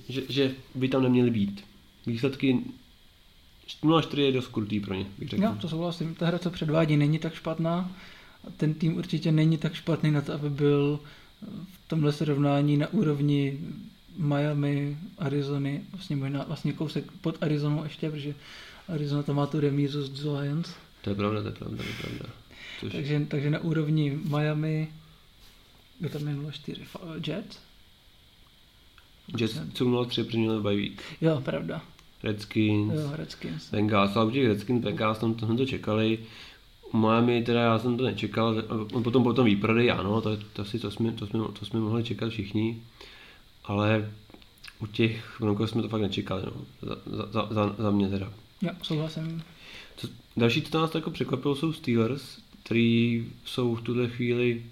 [0.08, 1.64] že, že by tam neměly být.
[2.06, 2.58] Výsledky
[3.82, 5.42] 0-4 je dost krutý pro ně, bych řekl.
[5.42, 6.14] No, to souhlasím.
[6.14, 7.90] Ta hra, co předvádí, není tak špatná.
[8.56, 11.00] Ten tým určitě není tak špatný na to, aby byl
[11.72, 13.58] v tomhle srovnání na úrovni
[14.16, 18.34] Miami, Arizony, vlastně možná vlastně kousek pod Arizonou ještě, protože
[18.88, 20.70] Arizona tam má tu remízu z Giants.
[21.02, 22.34] To je pravda, to je pravda, to je pravda.
[22.80, 22.92] Což...
[22.92, 24.88] Takže, takže na úrovni Miami,
[25.98, 26.82] kdo tam je 04?
[27.26, 27.58] Jet?
[29.38, 31.02] Jets jsou 03, protože měli bye week.
[31.20, 31.82] Jo, pravda.
[32.22, 33.70] Redskins, jo, Redskins.
[33.70, 36.18] Bengals, ale u těch Redskins, Bengals, tam to, jsme to čekali.
[36.92, 38.62] U Miami teda já jsem to nečekal,
[39.02, 42.28] potom potom výprodej, ano, to, to, asi, to, jsme, to, jsme, to jsme mohli čekat
[42.28, 42.82] všichni,
[43.64, 44.12] ale
[44.78, 46.96] u těch Broncos jsme to fakt nečekali, no, za,
[47.32, 48.32] za, za, za mě teda.
[48.62, 49.42] Jo, souhlasím.
[49.96, 54.62] Co, další, co nás jako překvapilo, jsou Steelers, který jsou v tuhle chvíli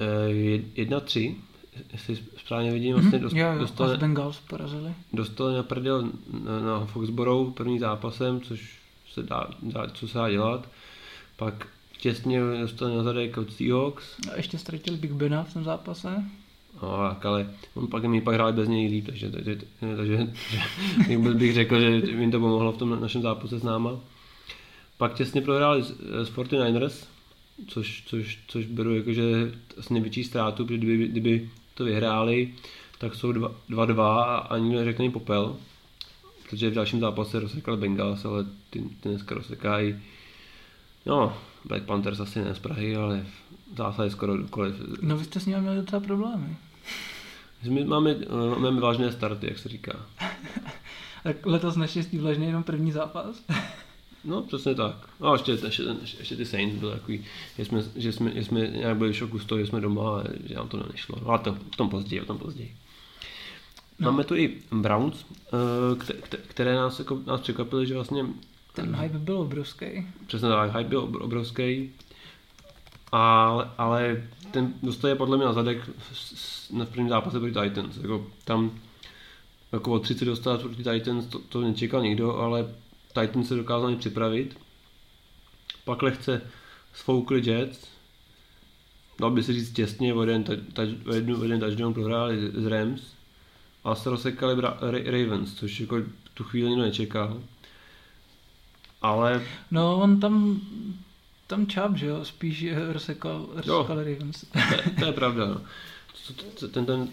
[0.00, 1.34] 1-3,
[1.76, 3.00] eh, jestli správně vidím, mhm.
[3.00, 4.94] vlastně dost, jo, jo, dostali, Bengals porazili.
[5.12, 6.10] Dostali na prdel
[6.44, 8.78] na, na Foxborough první zápasem, což
[9.12, 10.68] se dá, dá, co se dá dělat.
[11.36, 11.66] Pak
[11.98, 14.04] těsně dostali na zadek od Seahawks.
[14.32, 16.24] A ještě ztratili Big Bena v tom zápase.
[16.82, 20.28] No, ale on pak mi pak hráli bez něj líp, takže, takže, takže,
[20.96, 24.00] takže bych řekl, že jim to pomohlo v tom našem zápase s náma.
[24.96, 27.06] Pak těsně prohráli s, s 49ers,
[27.66, 32.54] což, což, což beru jako, že asi největší ztrátu, protože kdyby, kdyby to vyhráli,
[32.98, 35.56] tak jsou 2-2 a nikdo neřekne popel,
[36.42, 39.94] protože v dalším zápase rozsekal Bengals, ale ty, ty dneska rozsekají
[41.08, 43.26] no, Black Panthers asi ne z Prahy, ale
[43.72, 44.74] v zásadě skoro kdokoliv.
[45.02, 46.56] No vy jste s ním měli docela problémy.
[47.68, 48.16] My máme,
[48.58, 49.92] máme vážné starty, jak se říká.
[51.22, 53.42] tak letos naštěstí vlažně jenom první zápas.
[54.24, 54.94] No, přesně tak.
[55.20, 55.82] No, ještě, ještě,
[56.18, 57.24] ještě ty Saints byly takový,
[57.58, 60.20] že jsme, že jsme, že jsme nějak byli v šoku z toho, že jsme doma
[60.20, 61.18] a že nám to nešlo.
[61.22, 62.76] No, ale to v tom později, v tom později.
[63.98, 64.12] No.
[64.12, 66.14] Máme tu i Browns, eh,
[66.46, 68.26] které nás, jako, nás překvapily, že vlastně...
[68.72, 70.06] Ten hype byl obrovský.
[70.26, 71.90] Přesně tak, hype byl obrovský.
[73.12, 75.90] Ale, ale ten dostal je podle mě na zadek
[76.72, 77.96] na prvním zápase proti Titans.
[77.96, 78.70] Jako, tam
[79.72, 82.74] jako o 30 dostat proti Titans, to, to nečekal nikdo, ale
[83.12, 84.58] Titans se dokázali připravit.
[85.84, 86.42] Pak lehce
[86.94, 87.88] sfoukli Jets.
[89.20, 90.44] Dal by se říct těsně, o jeden,
[91.06, 93.02] o jednu, o jeden touchdown prohráli z Rams.
[93.84, 94.62] A se rozsekali
[95.04, 95.96] Ravens, což jako
[96.34, 97.42] tu chvíli nikdo nečekal.
[99.02, 99.42] Ale...
[99.70, 100.60] No, on tam
[101.48, 104.40] tam čáp, že jo, spíš rozsekal, rozsekal Ravens.
[104.40, 105.60] To, to je pravda, no.
[106.72, 107.08] Ten, ten,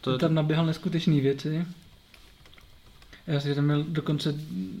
[0.00, 1.66] to, tam naběhal neskutečné věci.
[3.26, 4.34] Já si tam měl dokonce,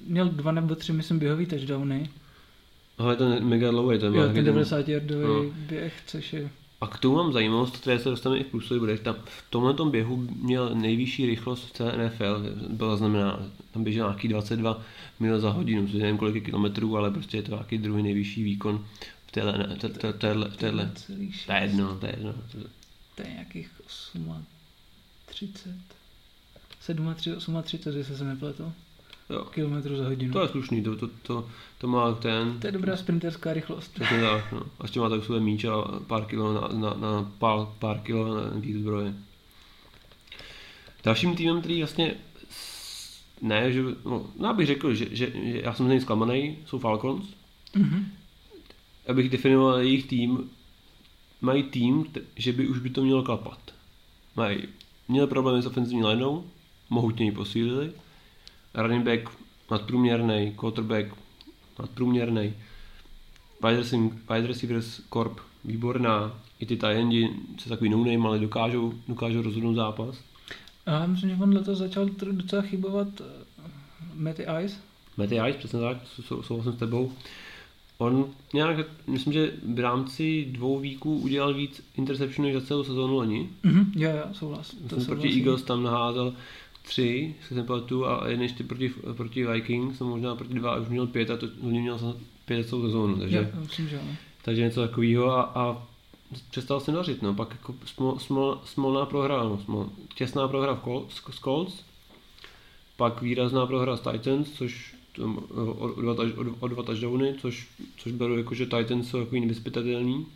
[0.06, 2.10] měl dva nebo tři, myslím, běhový touchdowny.
[2.98, 5.44] Ale ten mega dlouhý, ten Jo, ten 90 yardový no.
[5.56, 9.00] běh, což je A k tomu mám zajímavost, které se dostaneme i v průsledku bodech.
[9.00, 14.06] Tam, v tomhle tom běhu měl nejvyšší rychlost v celé NFL, byla znamená, tam běžel
[14.06, 14.82] nějaký 22
[15.20, 18.84] mil za hodinu, což nevím kolik kilometrů, ale prostě je to nějaký druhý nejvyšší výkon
[19.26, 20.92] v téhle, ne, v téhle, v téhle,
[21.46, 22.34] to je jedno, to je jedno.
[23.14, 23.70] To je nějakých
[25.26, 25.95] 30,
[26.86, 27.56] 7, 38,
[27.96, 28.72] jestli se nepletu.
[29.30, 29.44] Jo.
[29.44, 30.32] Kilometru za hodinu.
[30.32, 32.60] To je slušný, to, to, to, to má ten...
[32.60, 33.94] To je dobrá sprinterská rychlost.
[33.94, 34.62] Přesně tak, no.
[34.78, 38.34] A ještě má tak své míč a pár kilo na, na, na pár, pár kilo
[38.34, 38.42] na
[38.78, 39.14] zbroje.
[41.04, 42.14] Dalším týmem, který vlastně
[43.42, 46.78] ne, že, no, já bych řekl, že, že, že já jsem z něj zklamaný, jsou
[46.78, 47.26] Falcons.
[47.74, 48.04] Mm-hmm.
[49.08, 50.50] Abych definoval jejich tým,
[51.40, 53.58] mají tým, že by už by to mělo klapat.
[54.36, 54.68] Mají,
[55.08, 56.44] měli problémy s ofenzivní lineou,
[56.90, 57.92] mohutně ji posílili,
[58.74, 59.30] running back
[59.70, 61.06] nadprůměrný, quarterback
[61.78, 62.54] nadprůměrný,
[64.30, 69.74] wide receivers corp výborná, i ty tajendi se takový no name, ale dokážou, dokážou rozhodnout
[69.74, 70.16] zápas.
[70.86, 73.26] Já myslím, že on letos začal docela chybovat uh,
[74.14, 74.76] Matty Ice.
[75.16, 75.96] Matty Ice, přesně tak,
[76.40, 77.12] souhlasím s tebou.
[77.98, 83.14] On nějak, myslím, že v rámci dvou víků udělal víc interceptionů než za celou sezónu
[83.14, 83.48] loni.
[83.64, 84.72] Mm-hmm, jo, jo, souhlas.
[84.72, 86.34] Myslím, to proti Eagles tam naházel
[86.86, 90.88] tři, se jsem pamatuju, a jeden ještě proti, proti Vikings, jsem možná proti dva, už
[90.88, 94.00] měl pět a to on měl pět celou sezónu, takže, jo, myslím, že
[94.42, 95.86] takže něco takového a, a
[96.50, 100.84] přestal se dařit, no, pak jako smol, smol, smolná prohra, no, smol, těsná prohra v
[100.84, 101.84] Col, s, s Colts,
[102.96, 104.94] pak výrazná prohra s Titans, což
[105.24, 109.34] o, o, dva, o, o dva touchdowny, což, což beru jako, že Titans jsou jako
[109.34, 110.26] nevyspytatelný,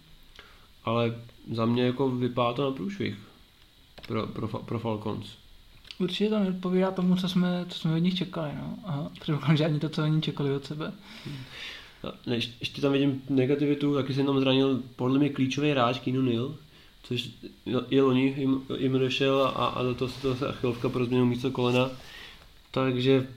[0.84, 3.18] ale za mě jako vypadá to na průšvih
[4.06, 5.36] pro, pro, pro Falcons.
[6.00, 8.50] Určitě to neodpovídá tomu, co jsme, co jsme od nich čekali.
[8.54, 8.78] No.
[8.84, 10.92] A předpokládám, že ani to, co oni čekali od sebe.
[12.26, 16.56] Ne, ještě tam vidím negativitu, taky jsem tam zranil podle mě klíčový hráč Kino Nil,
[17.02, 17.30] což
[17.90, 21.50] je loni jim, jim došel a, a do toho se to achilovka pro změnu místo
[21.50, 21.90] kolena.
[22.70, 23.28] Takže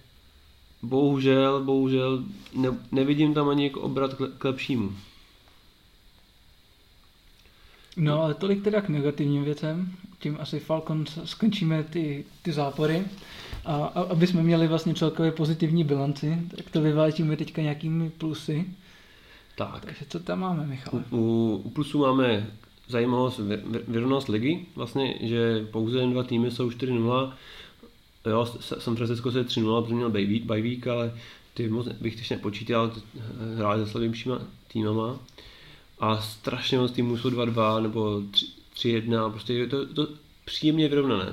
[0.81, 2.23] bohužel, bohužel
[2.53, 4.91] ne, nevidím tam ani jako obrat k, k lepšímu.
[7.97, 9.95] No ale tolik teda k negativním věcem.
[10.23, 13.05] Tím asi Falcon skončíme ty, ty zápory.
[13.65, 18.65] A, a aby jsme měli vlastně celkově pozitivní bilanci, tak to vyvážíme teďka nějakými plusy.
[19.55, 19.85] Tak.
[19.85, 21.03] Takže co tam máme, Michal?
[21.11, 22.47] U, u, u plusů máme
[22.87, 23.39] zajímavost,
[23.87, 27.33] vyrovnanost ligy, vlastně, že pouze jen dva týmy jsou 4-0.
[28.25, 31.13] Jo, San Francisco se 3-0, protože měl by week, ale
[31.53, 32.91] ty moc bych teď nepočítal,
[33.55, 35.19] hráli se slabějšíma týmama
[35.99, 38.21] a strašně moc týmů jsou 2-2 nebo
[38.75, 40.07] 3-1, prostě je to, to
[40.45, 41.31] příjemně vyrovnané.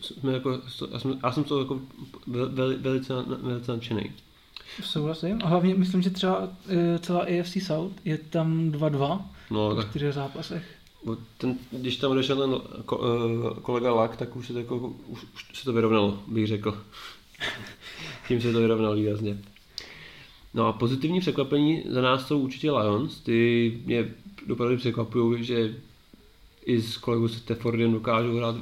[0.00, 0.60] Jsme jako,
[0.92, 1.80] já, jsem, já jsem to jako
[2.26, 4.12] vel, velice, velice nadšený.
[4.82, 5.40] Souhlasím.
[5.44, 10.14] A hlavně myslím, že třeba e, celá AFC South je tam 2-2 no, v čtyřech
[10.14, 10.64] zápasech.
[11.38, 15.58] Ten, když tam odešel ten e, kolega Lak, tak už se to, jako, už, už
[15.58, 16.82] se to vyrovnalo, bych řekl.
[18.28, 19.38] Tím se to vyrovnalo výrazně.
[20.54, 23.20] No a pozitivní překvapení za nás jsou určitě Lions.
[23.20, 24.14] Ty mě
[24.52, 25.74] opravdu překvapují, že
[26.66, 28.56] i s kolegou Steffordem dokážou hrát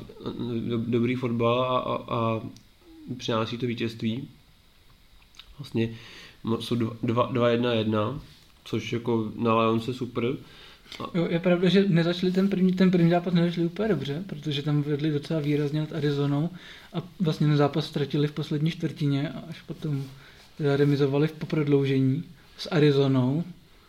[0.68, 2.40] do, dobrý fotbal a, a, a
[3.16, 4.28] přináší to vítězství.
[5.58, 5.94] Vlastně
[6.60, 8.20] jsou 2-1-1,
[8.64, 10.24] což jako na Lions je super.
[11.00, 11.18] A...
[11.18, 14.82] Jo, je pravda, že nezačali ten první, ten první zápas nezačali úplně dobře, protože tam
[14.82, 16.50] vedli docela výrazně nad Arizonou
[16.92, 20.04] a vlastně ten zápas ztratili v poslední čtvrtině a až potom
[20.58, 22.24] teda remizovali v poprodloužení
[22.58, 23.44] s Arizonou.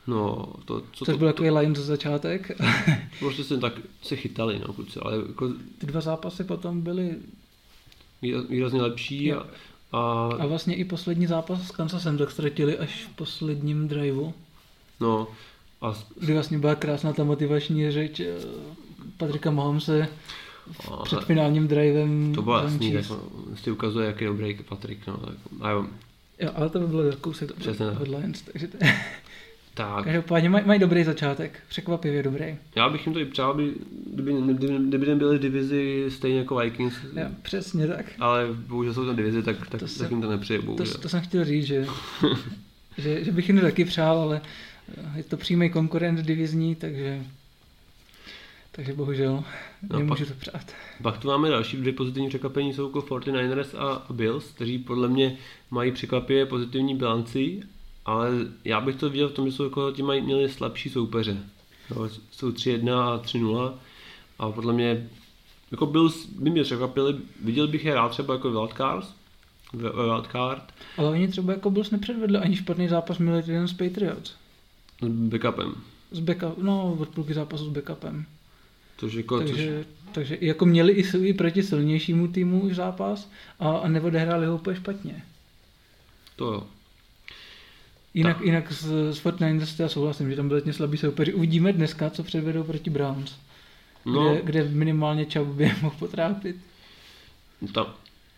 [0.07, 2.51] No, to, co Což to, byl takový line za začátek.
[3.19, 5.49] prostě se tak se chytali, no, kluci, ale jako...
[5.77, 7.15] Ty dva zápasy potom byly
[8.49, 9.47] výrazně lepší a,
[9.91, 10.29] a...
[10.39, 14.33] a vlastně i poslední zápas s Kansasem tak ztratili až v posledním driveu.
[14.99, 15.27] No,
[15.81, 15.93] a...
[16.19, 18.35] Kdy vlastně byla krásná ta motivační řeč eh,
[19.17, 20.07] Patrika Mahomse
[21.03, 22.33] před finálním drivem.
[22.35, 23.05] To bylo jasný, tak
[23.55, 25.07] si ukazuje, jak je dobrý Patrik.
[25.07, 25.85] No, tak, a jo,
[26.39, 28.77] Jo, ale to by bylo kousek Přesně od Lions, takže to...
[29.75, 30.03] Tak.
[30.03, 32.57] Každopádně mají maj dobrý začátek, překvapivě dobrý.
[32.75, 33.73] Já bych jim to i přál, aby,
[34.13, 36.95] kdyby, kdyby, kdyby nebyly divizi stejně jako Vikings.
[37.03, 38.05] Jo, přesně tak.
[38.19, 40.93] Ale bohužel jsou tam divizi, tak, tak, to tak jim to nepřeje, bohužel.
[40.93, 41.85] To, to jsem chtěl říct, že,
[42.97, 44.41] že, že bych jim to taky přál, ale
[45.15, 47.21] je to přímý konkurent divizní, takže
[48.71, 49.43] takže bohužel
[49.89, 50.71] no, nemůžu pak, to přát.
[51.01, 55.37] Pak tu máme další dvě pozitivní překvapení, jsou jako 49ers a Bills, kteří podle mě
[55.71, 57.61] mají překvapivě pozitivní bilanci,
[58.05, 58.29] ale
[58.65, 61.37] já bych to viděl v tom, že jsou jako, ti mají, měli slabší soupeře.
[61.95, 63.73] No, jsou 3-1 a 3-0
[64.39, 65.09] a podle mě
[65.71, 69.07] jako Bills by mě překvapili, viděl bych je rád třeba jako wildcards,
[69.73, 70.73] wildcard.
[70.97, 74.33] Ale oni třeba jako Bills nepředvedli ani špatný zápas minulý týden s Patriots.
[75.01, 75.75] S backupem.
[76.11, 78.25] S backup, no od půlky zápasu s backupem.
[78.97, 80.13] Což jako, takže, což...
[80.13, 85.23] takže jako měli i, i proti silnějšímu týmu zápas a, a neodehráli ho úplně špatně.
[86.35, 86.67] To jo.
[88.15, 88.45] Jinak, tak.
[88.45, 91.33] jinak s, s Fortnite já souhlasím, že tam byly slabý soupeři.
[91.33, 93.35] Uvidíme dneska, co předvedou proti Browns.
[94.05, 94.33] No.
[94.33, 96.55] Kde, kde minimálně Chubb by mohl potrápit.
[97.73, 97.85] Tam,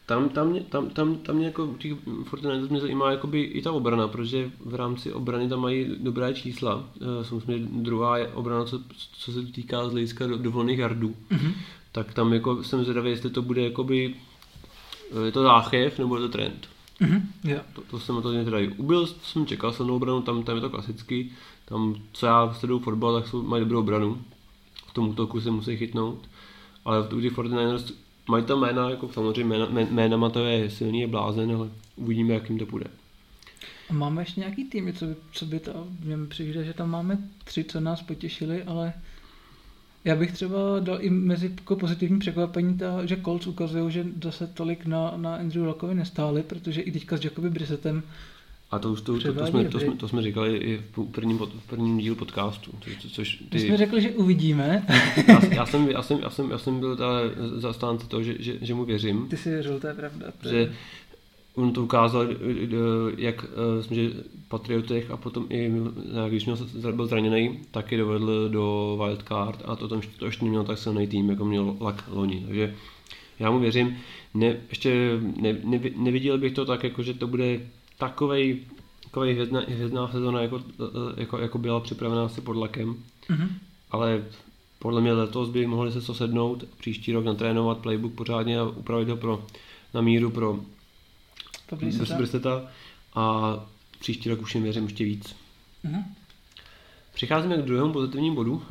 [0.05, 3.71] tam, tam, mě, tam, tam, tam mě jako těch Fortnite mě zajímá jakoby i ta
[3.71, 6.83] obrana, protože v rámci obrany tam mají dobré čísla.
[7.01, 11.15] Eh, samozřejmě druhá je obrana, co, co se týká z hlediska do, dovolených jardů.
[11.31, 11.53] Mm-hmm.
[11.91, 14.15] Tak tam jako jsem zvědavý, jestli to bude jakoby,
[15.25, 16.67] je to záchev nebo je to trend.
[17.01, 17.65] Mm-hmm, yeah.
[17.73, 18.67] to, to jsem to zvědavý.
[18.67, 21.31] U Bills jsem čekal silnou obranu, tam, tam je to klasicky.
[21.65, 24.21] Tam, co já sleduju fotbal, tak jsou, mají dobrou obranu.
[24.88, 26.29] V tom útoku se musí chytnout.
[26.86, 27.93] Ale v těch 49ers
[28.29, 32.49] mají tam jména, jako samozřejmě jména, jménama to je silný, je blázen, ale uvidíme, jak
[32.49, 32.89] jim to půjde.
[33.89, 37.17] A máme ještě nějaký tým, co by, co by to, mě přijde, že tam máme
[37.43, 38.93] tři, co nás potěšili, ale
[40.05, 44.47] já bych třeba dal i mezi jako pozitivní překvapení, ta, že Colts ukazují, že zase
[44.47, 48.03] tolik na, na Andrew Lockovi nestáli, protože i teďka s Jacoby Brissettem
[48.71, 51.38] a to už to, to, to, jsme, to, jsme, to jsme říkali i v prvním,
[51.38, 52.71] v prvním dílu podcastu.
[52.99, 53.57] Co, což ty...
[53.57, 54.86] My jsme řekli, že uvidíme.
[55.27, 56.97] já, já, jsem, já, jsem, já, jsem, já jsem byl
[57.55, 59.27] zastánce toho, že, že, že mu věřím.
[59.29, 60.25] Ty si věřil, to je pravda.
[60.41, 60.65] To je...
[60.65, 60.73] Že
[61.58, 62.28] on to ukázal,
[63.17, 63.46] jak
[63.82, 64.12] jsme, že
[64.48, 65.72] Patriotech a potom i
[66.30, 66.58] když měl,
[66.91, 71.30] byl zraněný, taky dovedl do wildcard a to tam to ještě neměl tak silný tým,
[71.30, 72.43] jako měl Lak loni.
[72.46, 72.76] Takže
[73.39, 73.98] já mu věřím.
[74.34, 77.60] Ne, ještě ne, ne, neviděl bych to tak, jako, že to bude
[77.98, 78.60] takovej,
[79.04, 80.62] takovej hvězdná, hvězdná sezona, jako,
[81.17, 82.96] jako, jako byla připravená asi pod lakem.
[83.30, 83.50] Mm-hmm.
[83.91, 84.24] Ale
[84.80, 89.17] podle mě letos by mohli se sosednout, příští rok natrénovat playbook pořádně a upravit ho
[89.17, 89.43] pro,
[89.93, 90.60] na míru pro
[92.17, 92.62] Bristeta
[93.15, 93.56] a
[93.99, 95.36] příští rok už jim věřím ještě víc.
[95.86, 96.03] Mm-hmm.
[97.13, 98.63] Přicházíme k druhému pozitivnímu bodu.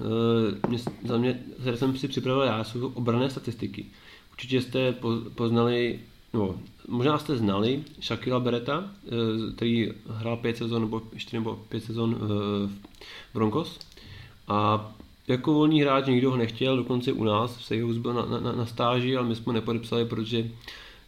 [0.65, 3.87] E, mě, za mě, které jsem si připravil já, jsou obrané statistiky.
[4.33, 4.95] Určitě jste
[5.35, 6.01] poznali
[6.37, 6.55] no,
[6.89, 12.15] možná jste znali Shakila Bereta, eh, který hrál pět sezon nebo čtyři nebo pět sezon
[12.15, 12.71] v
[13.35, 13.79] Broncos.
[14.49, 14.91] A
[15.29, 18.67] jako volný hráč nikdo ho nechtěl, dokonce u nás v Seahawks byl na, na, na
[18.67, 20.51] stáži, ale my jsme ho nepodepsali, protože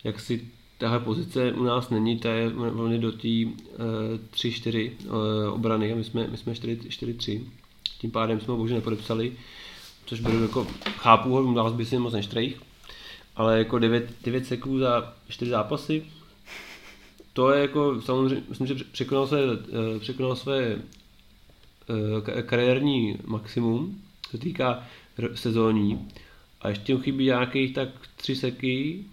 [0.05, 3.55] jak si tahle pozice u nás není, ta je volně do té uh,
[4.35, 7.43] 3-4 uh, obrany a my jsme, my jsme 4-3.
[7.99, 9.33] Tím pádem jsme ho bohužel nepodepsali,
[10.07, 12.61] což beru jako, chápu ho, nás by si moc neštrejch,
[13.37, 16.05] ale jako 9, 9 seků za 4 zápasy,
[17.39, 20.77] to je jako samozřejmě, myslím, že překonal své, eh, překonal své
[22.37, 24.87] eh, kariérní maximum, co se týká
[25.35, 26.09] sezóní.
[26.61, 29.05] A ještě mu chybí nějakých tak 3 seky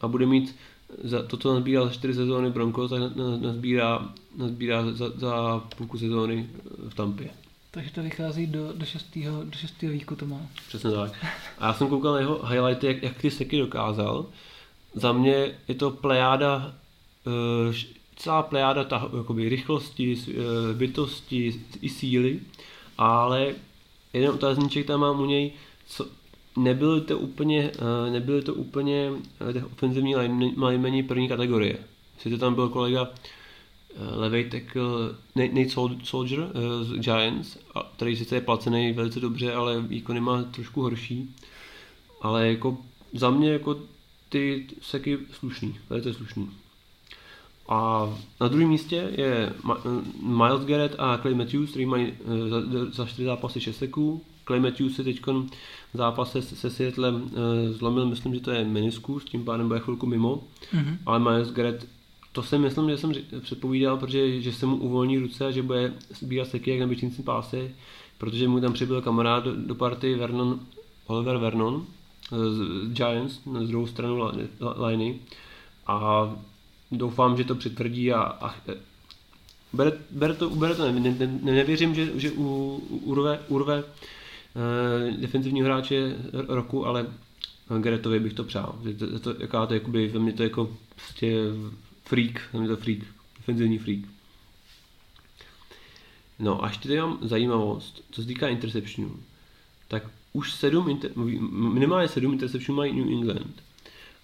[0.00, 0.56] a bude mít
[1.04, 6.50] za to, co nazbíral za 4 sezóny Broncos, tak nazbírá, nazbírá za, za půlku sezóny
[6.88, 7.30] v Tampě.
[7.70, 10.40] Takže to vychází do, do, šestého, do šestého výku to má.
[10.68, 11.12] Přesně tak.
[11.58, 14.26] A já jsem koukal na jeho highlighty, jak, jak ty seky dokázal.
[14.94, 16.74] Za mě je to plejáda,
[17.26, 17.74] uh,
[18.16, 20.34] celá plejáda ta, jakoby rychlosti, uh,
[20.76, 22.40] bytosti i síly,
[22.98, 23.54] ale
[24.12, 25.52] jeden otázníček tam mám u něj,
[25.86, 26.06] co,
[26.58, 31.78] nebyly to úplně, uh, nebyly to úplně uh, ofenzivní linemeni první kategorie.
[32.14, 33.08] Jestli to tam byl kolega
[33.98, 35.70] Eh, levej tackle Nate
[36.02, 37.58] Soldier eh, z Giants,
[37.96, 41.34] který sice je placený velice dobře, ale výkony má trošku horší.
[42.20, 42.78] Ale jako
[43.12, 43.76] za mě jako
[44.28, 46.50] ty seky slušný, velice slušný.
[47.68, 48.08] A
[48.40, 49.52] na druhém místě je
[50.22, 52.60] Miles Garrett a Clay Matthews, který mají eh, za,
[52.92, 54.24] za 4 zápasy 6 seků.
[54.46, 55.20] Clay Matthews se teď
[55.94, 57.30] zápase se Seattlem
[57.70, 60.44] zlomil, myslím, že to je meniskus, tím pádem bude chvilku mimo.
[60.74, 60.96] Mm-hmm.
[61.06, 61.86] Ale Miles Garrett
[62.32, 65.92] to si myslím, že jsem předpovídal, protože že se mu uvolní ruce a že bude
[66.10, 67.70] sbírat seky jak na běžnícím páse,
[68.18, 70.60] protože mu tam přibyl kamarád do, do party Vernon,
[71.06, 71.86] Oliver Vernon
[72.30, 74.30] z Giants na druhou stranu
[74.86, 75.18] liney
[75.86, 76.30] a
[76.92, 78.54] doufám, že to přitvrdí a, a
[79.72, 82.44] bere, bere to, bere to ne, ne, ne, nevěřím, že, že u,
[82.88, 83.84] u, urve, urve
[84.58, 87.06] uh, defenzivního hráče roku, ale
[87.78, 88.78] Geretovi bych to přál.
[88.98, 91.36] To, to, jaká to, jakoby, ve mně to jako prostě
[92.04, 92.98] freak, tam je to freak,
[93.36, 93.98] defenzivní freak.
[96.38, 99.16] No a ještě tady mám zajímavost, co se týká interceptionů,
[99.88, 100.02] tak
[100.32, 101.10] už sedm, inter,
[101.50, 103.62] minimálně sedm interceptionů mají New England.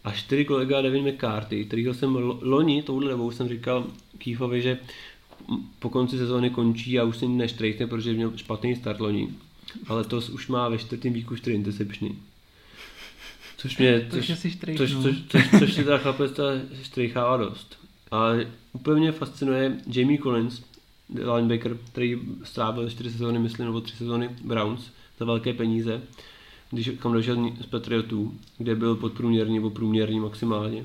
[0.05, 3.87] A čtyři kolega Devin McCarthy, kterýho jsem loni touhle dobou jsem říkal
[4.19, 4.79] Keefovi, že
[5.79, 9.29] po konci sezóny končí a už si neštrejkne, protože měl špatný start loni.
[9.87, 12.15] Ale to už má ve čtvrtém výku čtyři interceptiony.
[13.57, 16.43] Což mě, což, což, což, což, což, což si ta chlapec ta
[16.83, 17.79] štrejchává dost.
[18.11, 18.31] A
[18.73, 20.63] úplně mě fascinuje Jamie Collins,
[21.35, 26.03] linebacker, který strávil čtyři sezóny, myslím, nebo tři sezóny Browns za velké peníze.
[26.71, 30.85] když kam došel z Patriotů, kde byl podprůměrný nebo průměrný maximálně.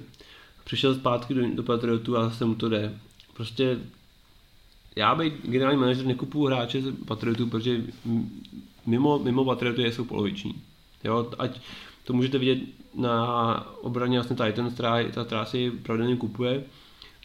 [0.64, 3.00] Přišel zpátky do, do Patriotů a zase mu to jde.
[3.34, 3.80] Prostě
[4.96, 7.82] já bych generální manažer nekupuju hráče z Patriotů, protože
[8.90, 10.62] mimo, mimo Patrioty jsou poloviční.
[11.04, 11.60] Jo, ať
[12.04, 12.60] to můžete vidět
[12.96, 16.64] na obraně vlastně Titans, která, ta, která si pravidelně kupuje,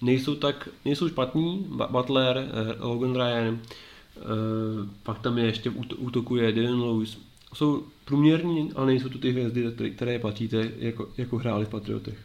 [0.03, 4.21] nejsou tak, nejsou špatní, Butler, eh, Logan Ryan, eh,
[5.03, 7.19] pak tam je ještě útokuje Dylan Lewis.
[7.55, 12.19] Jsou průměrní, ale nejsou to ty hvězdy, které platíte, jako, jako hráli v Patriotech.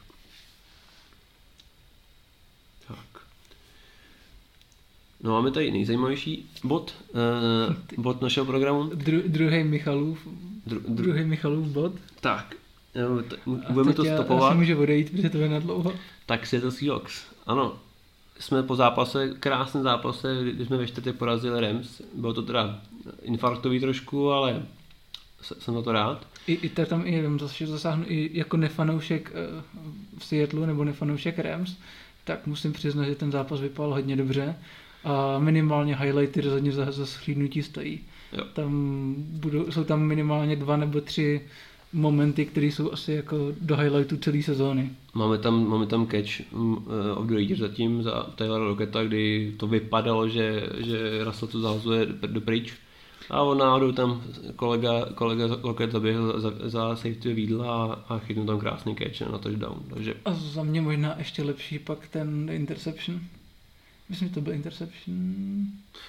[2.87, 3.21] Tak.
[5.23, 6.93] No máme tady nejzajímavější bod,
[7.67, 8.83] uh, bod našeho programu.
[8.83, 10.27] Dru, druhý Michalův,
[10.65, 11.91] dru, dru, druhý Michalův bod.
[12.21, 12.55] Tak,
[13.29, 13.37] t-
[13.69, 14.51] budeme to stopovat.
[14.51, 15.93] Já může odejít, protože to je na dlouho.
[16.25, 17.25] Tak Seattle Seahawks.
[17.45, 17.73] Ano,
[18.39, 22.01] jsme po zápase, krásný zápase, kdy jsme ve čtvrtek porazili Rams.
[22.15, 22.81] Bylo to teda
[23.21, 24.65] infarktový trošku, ale
[25.41, 26.27] jsem za to rád.
[26.47, 29.63] I, i tam i jenom zase zasáhnu, i jako nefanoušek eh,
[30.17, 31.77] v Seattleu nebo nefanoušek Rams,
[32.23, 34.55] tak musím přiznat, že ten zápas vypadal hodně dobře
[35.03, 37.99] a minimálně highlighty rozhodně za, za schlídnutí stojí.
[38.33, 38.43] Jo.
[38.53, 41.41] Tam budou, jsou tam minimálně dva nebo tři
[41.93, 44.89] momenty, které jsou asi jako do highlightu celé sezóny.
[45.13, 49.67] Máme tam, máme tam catch um, of the year zatím za Taylora Rocketa, kdy to
[49.67, 52.73] vypadalo, že, že Russell to zahazuje do pryč.
[53.29, 54.21] A on náhodou tam
[54.55, 59.37] kolega, kolega Loket zaběhl za, za safety výdla a, a chytnul tam krásný catch na
[59.37, 59.79] touchdown.
[59.93, 60.13] Takže...
[60.25, 63.19] A za mě možná ještě lepší pak ten interception.
[64.09, 65.65] Myslím, že to byl Interception.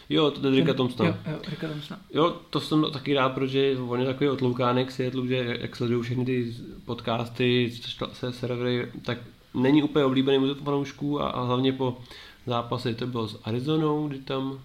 [0.08, 1.08] Jo, to je Ricka Thompsona.
[1.08, 2.00] Jo, jo, Ricka Thompsona.
[2.14, 6.24] Jo, to jsem taky rád, protože on je takový otloukánek světlu, že jak sledují všechny
[6.24, 7.72] ty podcasty,
[8.12, 9.18] se servery, tak
[9.54, 11.98] není úplně oblíbený mu fanoušků a, a hlavně po
[12.46, 14.60] zápase to bylo s Arizonou, kdy tam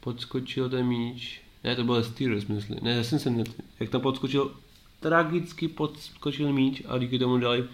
[0.00, 1.40] podskočil ten míč.
[1.64, 2.78] Ne, to byl Steelers, myslím.
[2.82, 3.34] Ne, já jsem se,
[3.80, 4.50] jak tam podskočil,
[5.00, 7.64] tragicky podskočil míč a díky tomu dali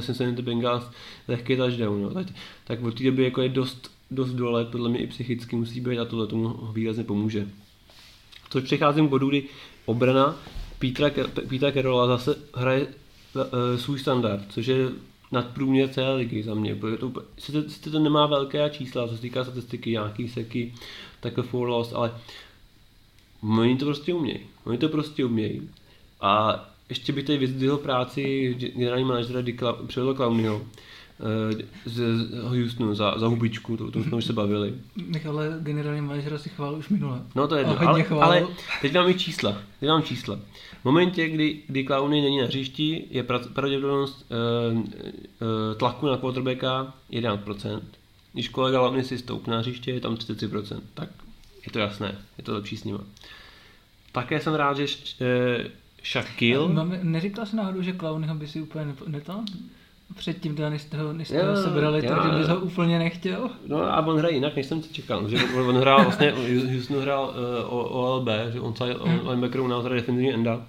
[0.00, 0.90] Cincinnati Bengals
[1.28, 2.02] lehký touchdown.
[2.02, 2.10] No.
[2.10, 2.26] Tak,
[2.64, 5.98] tak od té doby jako je dost dost dole, podle mě i psychicky musí být
[5.98, 7.48] a tohle tomu výrazně pomůže.
[8.50, 9.44] Což přecházím k bodu, kdy
[9.86, 10.36] obrana
[11.48, 13.42] Petra, Kerola zase hraje uh,
[13.76, 14.88] svůj standard, což je
[15.32, 16.74] nadprůměr celé ligy za mě.
[16.74, 20.74] Protože to, sice, sice to nemá velké čísla, co se týká statistiky, nějaký seky,
[21.20, 22.14] takhle for lost, ale
[23.42, 24.40] oni to prostě umějí.
[24.64, 25.70] Oni to prostě umějí.
[26.20, 29.78] A ještě bych tady vyzdvihl práci generální manažera Dicla,
[30.16, 30.66] Clownyho,
[31.20, 32.00] Eh, z
[32.42, 34.74] Houstonu za, za hubičku, to, to jsme už se bavili.
[35.28, 37.22] Ale generální manažera si chválil už minule.
[37.34, 38.46] No to je jedno, ale, ale,
[38.82, 39.58] teď mám i čísla.
[39.80, 40.38] Teď mám čísla.
[40.80, 44.26] V momentě, kdy, kdy Clowny není na hřišti, je pravděpodobnost
[44.72, 44.84] uh, uh,
[45.76, 47.80] tlaku na quarterbacka 11%.
[48.32, 50.80] Když kolega Lavny si stoupne na hřiště, je tam 33%.
[50.94, 51.08] Tak
[51.66, 53.00] je to jasné, je to lepší s nima.
[54.12, 55.66] Také jsem rád, že uh,
[56.04, 56.86] Shaquille...
[57.02, 59.44] Neříkal jsi náhodou, že Clownyho by si úplně neto?
[60.16, 63.50] Předtím, teda, než jste ho, než jste ho sebrali, jo, takže bys ho úplně nechtěl.
[63.66, 65.28] No a on hraje jinak, než jsem to čekal.
[65.28, 66.34] Že on, on hrál vlastně,
[66.72, 67.34] Houston hrál
[67.70, 69.28] uh, OLB, že on side hmm.
[69.28, 70.66] linebacker u nás hraje defenzivní enda.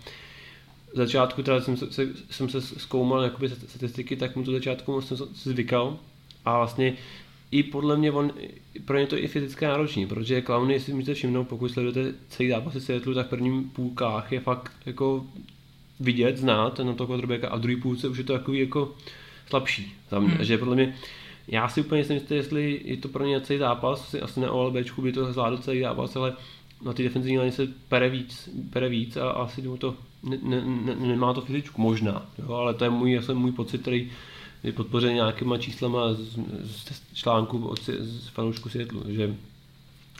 [0.93, 5.17] V začátku teda jsem se, jsem se zkoumal jakoby statistiky, tak mu to začátku jsem
[5.17, 5.97] se zvykal.
[6.45, 6.93] A vlastně
[7.51, 8.31] i podle mě on,
[8.85, 12.49] pro ně to je i fyzicky náročný, protože Clowny, jestli můžete všimnout, pokud sledujete celý
[12.49, 15.25] zápas v Seattle, tak v prvním půlkách je fakt jako
[15.99, 18.95] vidět, znát na toho quarterbacka a v druhý půlce už je to takový jako
[19.49, 20.29] slabší za mě.
[20.29, 20.43] Hmm.
[20.43, 20.95] Že podle mě,
[21.47, 25.11] já si úplně nejsem jestli je to pro ně celý zápas, asi na OLBčku by
[25.11, 26.33] to zvládl celý zápas, ale
[26.85, 30.61] na ty defenzivní linie se pere víc, pere víc a asi mu to ne, ne,
[30.65, 34.11] ne, nemá to fyzičku, možná, jo, ale to je můj, asi můj pocit, který
[34.63, 39.35] je podpořen nějakýma číslama z, z článku od, z fanoušku světlu, že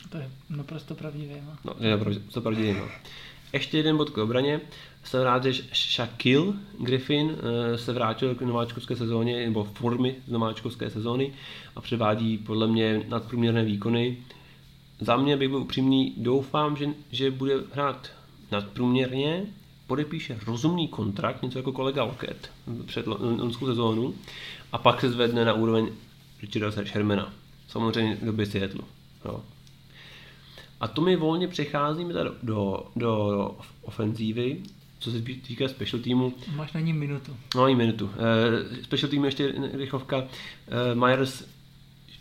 [0.10, 1.36] to je naprosto pravdivé.
[1.46, 2.80] No, no je naprosto pravdivé.
[2.80, 2.88] No.
[3.54, 4.62] Ještě jeden bod k obraně.
[5.04, 10.90] Jsem rád, že Shaquille Griffin eh, se vrátil k nováčkovské sezóně, nebo formy z nováčkovské
[10.90, 11.34] sezóny
[11.76, 14.18] a převádí podle mě nadprůměrné výkony.
[15.00, 18.12] Za mě bych byl upřímný, doufám, že, že bude hrát
[18.52, 19.46] nadprůměrně,
[19.88, 22.52] podepíše rozumný kontrakt, něco jako kolega Lockett
[22.86, 24.16] před lonskou sezónu
[24.72, 25.90] a pak se zvedne na úroveň
[26.42, 27.34] Richarda Shermana.
[27.68, 28.82] Samozřejmě do doby Seattle.
[29.26, 29.42] Jo.
[30.80, 33.52] A to my volně přecházíme do, do, do
[33.82, 34.62] ofenzívy,
[35.00, 36.34] co se týká special týmu.
[36.56, 37.36] Máš na ní minutu.
[37.56, 38.06] No, ani minutu.
[38.06, 38.12] Uh,
[38.84, 40.18] special týmu ještě rychlovka.
[40.18, 40.26] Uh,
[41.06, 41.44] Myers,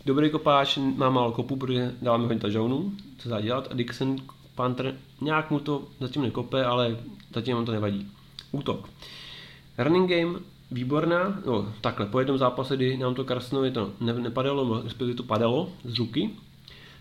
[0.05, 3.67] dobrý kopáč, má málo kopu, protože dáváme hodně tažounů, co se dělat.
[3.71, 4.15] A Dixon,
[4.55, 6.97] Panther, nějak mu to zatím nekope, ale
[7.33, 8.07] zatím mu to nevadí.
[8.51, 8.89] Útok.
[9.77, 10.39] Running game,
[10.71, 15.23] výborná, no takhle, po jednom zápase, kdy nám to Karsnovi to ne, nepadalo, respektive to
[15.23, 16.29] padalo z ruky,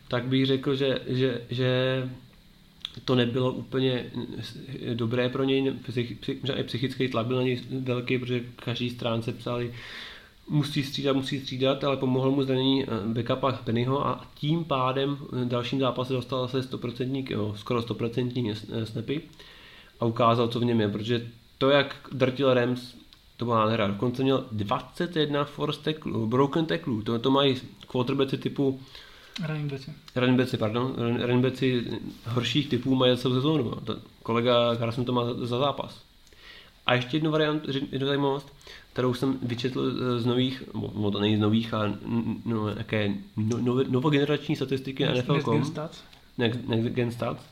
[0.09, 2.03] tak bych řekl, že, že, že
[3.05, 4.11] to nebylo úplně
[4.95, 5.73] dobré pro něj,
[6.67, 9.73] psychický tlak byl na něj velký, protože každý stránce psali
[10.49, 15.49] musí střídat, musí střídat, ale pomohl mu zranění eh, backupa Pennyho a tím pádem v
[15.49, 19.21] dalším zápase dostal se 100%, jo, skoro 100% eh, snapy
[20.01, 21.27] a ukázal, co v něm je, protože
[21.59, 22.95] to, jak drtil Rams,
[23.37, 23.87] to byla nádhera.
[23.87, 28.81] Dokonce měl 21 force tackle, broken tackle, to, to mají quarterbacki typu
[29.47, 29.93] Running backi.
[30.17, 30.95] Running backi, pardon.
[30.99, 31.85] Running backi
[32.27, 33.73] horších typů mají celou sezónu.
[34.23, 36.03] Kolega Carson to má za, zápas.
[36.87, 38.53] A ještě jednu variantu, jednu zajímavost
[38.97, 41.99] kterou jsem vyčetl z nových, no to není z nových, ale
[42.45, 45.75] no, jaké no, no, novogenerační statistiky na NFL.com.
[46.39, 47.43] Next, next Gen Stats.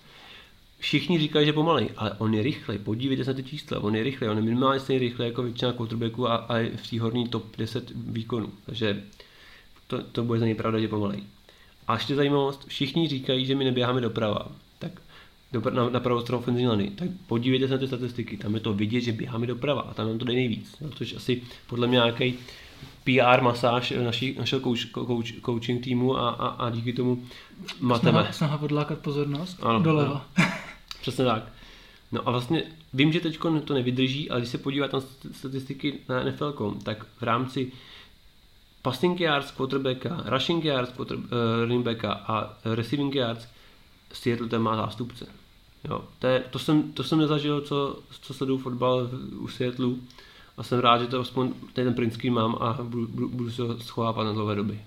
[0.79, 2.79] Všichni říkají, že pomalej, ale on je rychlej.
[2.79, 5.73] Podívejte se na ty čísla, on je rychlej, on je minimálně stejně rychlej jako většina
[5.73, 8.53] quarterbacků a, a v té horní top 10 výkonů.
[8.67, 9.03] Takže
[9.87, 11.23] to, to bude za něj pravda, že pomalej.
[11.89, 14.49] A ještě zajímavost, všichni říkají, že my neběháme doprava
[15.61, 18.61] do, na, na pravou stranu ofenzivní liny, tak podívejte se na ty statistiky, tam je
[18.61, 21.87] to vidět, že běháme doprava a tam nám to jde nejvíc, jo, což asi podle
[21.87, 22.35] mě nějaký
[23.05, 27.23] PR masáž naší, našeho coach, coach, coaching týmu a, a, a díky tomu
[27.81, 28.19] mateme.
[28.19, 30.27] Snaha, snaha podlákat pozornost ano, doleva.
[30.39, 30.45] No,
[31.01, 31.43] přesně tak.
[32.13, 32.63] No a vlastně
[32.93, 37.23] vím, že teď to nevydrží, ale když se podíváte na statistiky na NFL.com, tak v
[37.23, 37.73] rámci
[38.85, 43.47] passing yards quarterbacka, rushing yards quarter, uh, running backa a receiving yards
[44.13, 45.27] Seattle ten má zástupce.
[45.89, 49.89] Jo, to, je, to, jsem, to jsem nezažil, co, co sleduju fotbal u Seattle
[50.57, 53.81] a jsem rád, že to aspoň ten screen mám a budu, budu, budu se ho
[53.81, 54.81] schovávat na dlouhé doby.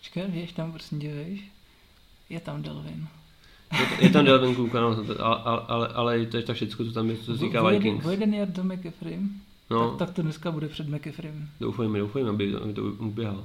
[0.00, 1.40] Čekaj, víš, tam prostě dělejš?
[2.28, 3.08] Je tam Delvin.
[3.72, 7.10] Je, je tam Delvin Cook, ano, ale, ale, ale to je tak všechno, co tam
[7.10, 8.06] je, co se týká Vikings.
[8.06, 9.20] Jeden yard do McAfee,
[9.74, 9.90] no.
[9.90, 11.32] tak, tak, to dneska bude před McAfee.
[11.60, 13.44] Doufujeme, doufujeme, aby, aby to uběhal.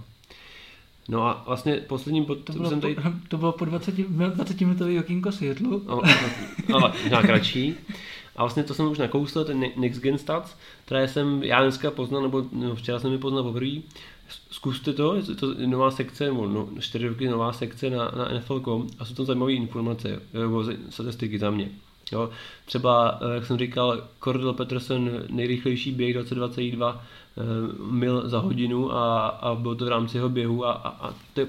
[1.09, 2.95] No a vlastně posledním pod, to bylo, jsem tady...
[2.95, 5.84] po, to bylo po 20, 20 minutový okýnko světlu.
[5.88, 6.01] No,
[6.69, 7.75] no, ale nějak kratší.
[8.36, 10.55] A vlastně to jsem už nakousl, ten Next Gen Stats,
[10.86, 13.71] které jsem já dneska poznal, nebo no, včera jsem mi poznal poprvé.
[14.51, 18.88] Zkuste to, je to nová sekce, nebo no, 4 roky nová sekce na, na NFL.com
[18.99, 21.69] a jsou to zajímavé informace, nebo statistiky za mě.
[22.12, 22.30] Jo,
[22.66, 27.05] třeba, eh, jak jsem říkal, Cordell Peterson nejrychlejší běh 2022
[27.39, 27.43] Eh,
[27.91, 31.39] mil za hodinu a, a bylo to v rámci jeho běhu a, a, a to
[31.39, 31.47] je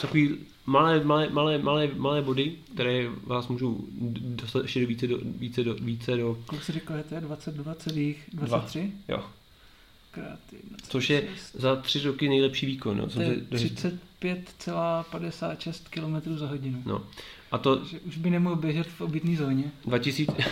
[0.00, 0.36] takový
[0.66, 3.84] malé, malé, malé, malé, malé body, které vás můžou
[4.20, 6.38] dostat ještě více do, více do, více do...
[6.46, 8.90] Kolik jsi říkal, to je 22,23?
[9.08, 9.24] Jo.
[10.10, 10.38] Krát
[10.88, 12.96] Což je za tři roky nejlepší výkon.
[12.96, 13.06] No.
[13.06, 16.82] To je 35,56 km za hodinu.
[16.86, 17.02] No.
[17.52, 17.84] A to...
[17.84, 19.64] Že už by nemohl běžet v obytné zóně.
[19.84, 20.32] 2000...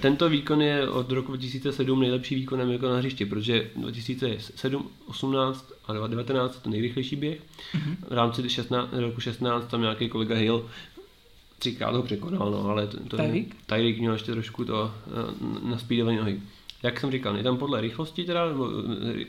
[0.00, 5.92] Tento výkon je od roku 2007 nejlepší výkonem jako na hřišti, protože 2007, 18 a
[5.92, 7.38] 2019 to nejrychlejší běh.
[7.38, 7.96] Mm-hmm.
[8.08, 10.66] V rámci 16, roku 16 tam nějaký kolega Hill
[11.58, 13.16] třikrát ho překonal, no, ale to, to
[13.66, 14.94] Tyreek měl ještě trošku to
[15.70, 16.40] na, na nohy
[16.84, 18.46] jak jsem říkal, je tam podle rychlosti teda,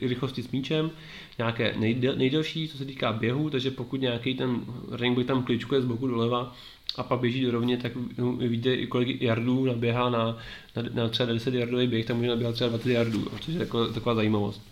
[0.02, 0.90] eh, rychlosti s míčem,
[1.38, 5.80] nějaké nejdel, nejdelší, co se týká běhu, takže pokud nějaký ten running back tam kličkuje
[5.80, 6.56] z boku doleva
[6.96, 7.92] a pak běží do rovně, tak
[8.38, 10.38] víte, kolik jardů naběhá na,
[10.76, 13.92] na, na třeba 10 jardový běh, tam může naběhat třeba 20 jardů, což je taková,
[13.92, 14.62] taková zajímavost.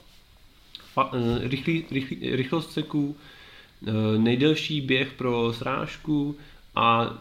[0.93, 3.17] Fa, eh, rychlý, rychlý, rychlost seků,
[3.87, 6.37] eh, nejdelší běh pro srážku
[6.75, 7.19] a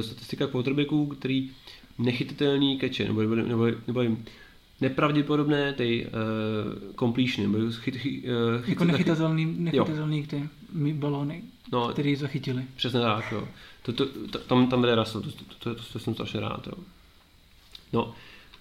[0.00, 1.50] statistika quarterbacků, který
[1.98, 4.16] nechytitelný keče, nebo, nebo, nebo, nebo
[4.80, 6.12] nepravděpodobné ty uh,
[6.98, 10.48] completion, nebo chyt, chyt, uh, chyt, jako nechytatelný, nechytatelný ty
[10.92, 11.42] balóny,
[11.72, 12.64] no, který zachytili.
[12.76, 13.48] Přesně tak, jo.
[13.82, 16.66] To, to, to, tam, tam bude Russell, to, to, to, to, to jsem strašně rád,
[16.66, 16.72] jo.
[17.92, 18.14] No,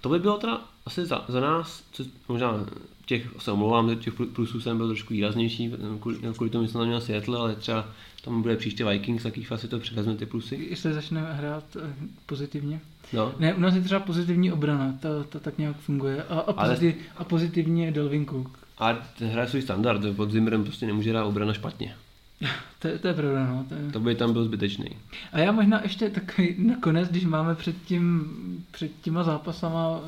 [0.05, 2.65] to by bylo teda asi za, za nás, co, možná
[3.05, 7.39] těch, se omlouvám, těch plusů jsem byl trošku výraznější, kvůli, kvůli tomu jsem měl Seattle,
[7.39, 7.87] ale třeba
[8.23, 10.67] tam bude příště Vikings, takých asi to převezme ty plusy.
[10.69, 11.93] Jestli začne hrát eh,
[12.25, 12.81] pozitivně.
[13.13, 13.33] No.
[13.39, 16.23] Ne, u nás je třeba pozitivní obrana, to, to tak nějak funguje.
[16.23, 17.05] A, a, pozitiv, ale...
[17.17, 18.59] a pozitivně Delvin Cook.
[18.77, 21.95] A hraje svůj standard, pod Zimmerem prostě nemůže hrát obrana špatně.
[22.79, 23.65] To, to je pravda, no.
[23.69, 23.91] To, je...
[23.91, 24.89] to by tam byl zbytečný.
[25.31, 28.25] A já možná ještě takový nakonec, když máme před, tím,
[28.71, 30.01] před těma zápasama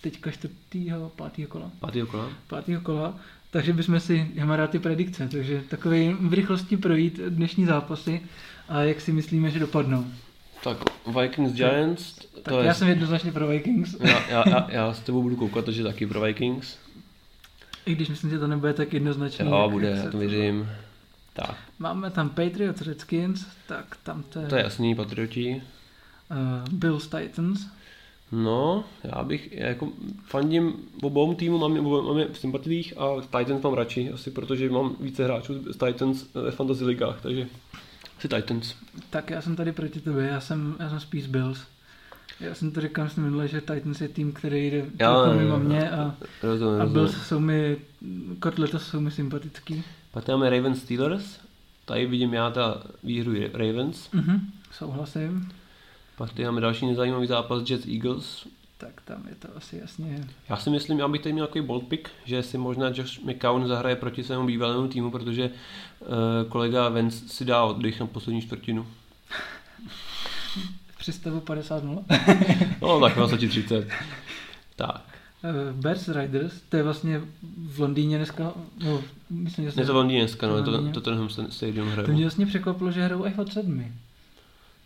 [0.00, 1.70] teďka čtvrtýho, pátýho kola.
[1.80, 2.28] Pátýho kola.
[2.46, 3.14] Pátýho kola.
[3.50, 8.20] Takže bychom si, já mám rád ty predikce, takže takový v rychlosti projít dnešní zápasy
[8.68, 10.06] a jak si myslíme, že dopadnou.
[10.64, 10.78] Tak
[11.20, 12.14] Vikings Giants.
[12.14, 12.74] Tak, to já je...
[12.74, 13.96] jsem jednoznačně pro Vikings.
[14.00, 16.78] Já, já, já, já s tebou budu koukat, takže taky pro Vikings.
[17.86, 19.44] I když myslím, že to nebude tak jednoznačně.
[19.44, 20.68] Jo, bude, já to věřím.
[21.32, 21.56] Tak.
[21.78, 24.46] Máme tam Patriots Redskins, tak tam to je...
[24.46, 25.62] To je jasný, Patrioti.
[26.30, 27.66] Uh, Bills Titans.
[28.32, 29.88] No, já bych jako
[30.24, 30.72] fandím
[31.02, 35.24] obou týmu, mám, mám je v sympatiích a Titans mám radši, asi protože mám více
[35.24, 37.46] hráčů z Titans ve fantasy ligách, takže
[38.20, 38.74] Jsi Titans.
[39.10, 41.66] Tak já jsem tady proti tobě, já jsem, já jsem spíš Bills.
[42.40, 45.90] Já jsem to říkal jsem minule, že Titans je tým, který jde Jo, mimo mě
[45.90, 46.86] a, Rozumím, a.
[46.86, 47.76] Bills jsou mi,
[48.40, 49.84] kotleta jsou mi sympatický.
[50.10, 51.40] Pak tady máme Ravens Steelers.
[51.84, 54.10] Tady vidím já ta výhru Ravens.
[54.12, 54.40] Mhm,
[54.72, 55.52] souhlasím.
[56.16, 58.46] Pak tady máme další nezajímavý zápas Jets Eagles.
[58.78, 60.28] Tak tam je to asi jasně.
[60.48, 63.66] Já si myslím, já bych tady měl takový bold pick, že si možná Josh McCown
[63.66, 65.50] zahraje proti svému bývalému týmu, protože
[66.00, 66.08] uh,
[66.48, 68.86] kolega Vance si dá oddych na poslední čtvrtinu.
[70.98, 72.04] Při stavu 50-0.
[72.80, 73.86] No, tak 20-30.
[74.76, 75.09] Tak.
[75.44, 77.20] Eh, Bears Riders, to je vlastně
[77.68, 78.52] v Londýně dneska,
[78.84, 81.92] no, myslím, že Je to v Londýně dneska, no, je to, to Tottenham Stadium To
[81.92, 82.12] hrajou.
[82.12, 83.92] mě vlastně překvapilo, že hrajou až od sedmi.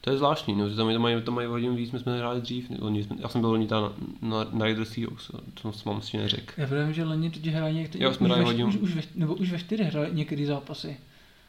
[0.01, 2.41] To je zvláštní, no, že tam to mají, to mají hodinu víc, my jsme hráli
[2.41, 3.93] dřív, oni jsme, já jsem byl loni tam
[4.23, 5.31] na, na, na Seahawks,
[5.63, 6.53] to jsem vám si neřekl.
[6.57, 8.69] Já vím, že loni totiž hráli některý, Jo, jsme už, ve, hodinu.
[8.69, 10.97] už, už, ve, nebo už ve čtyři hráli některý zápasy.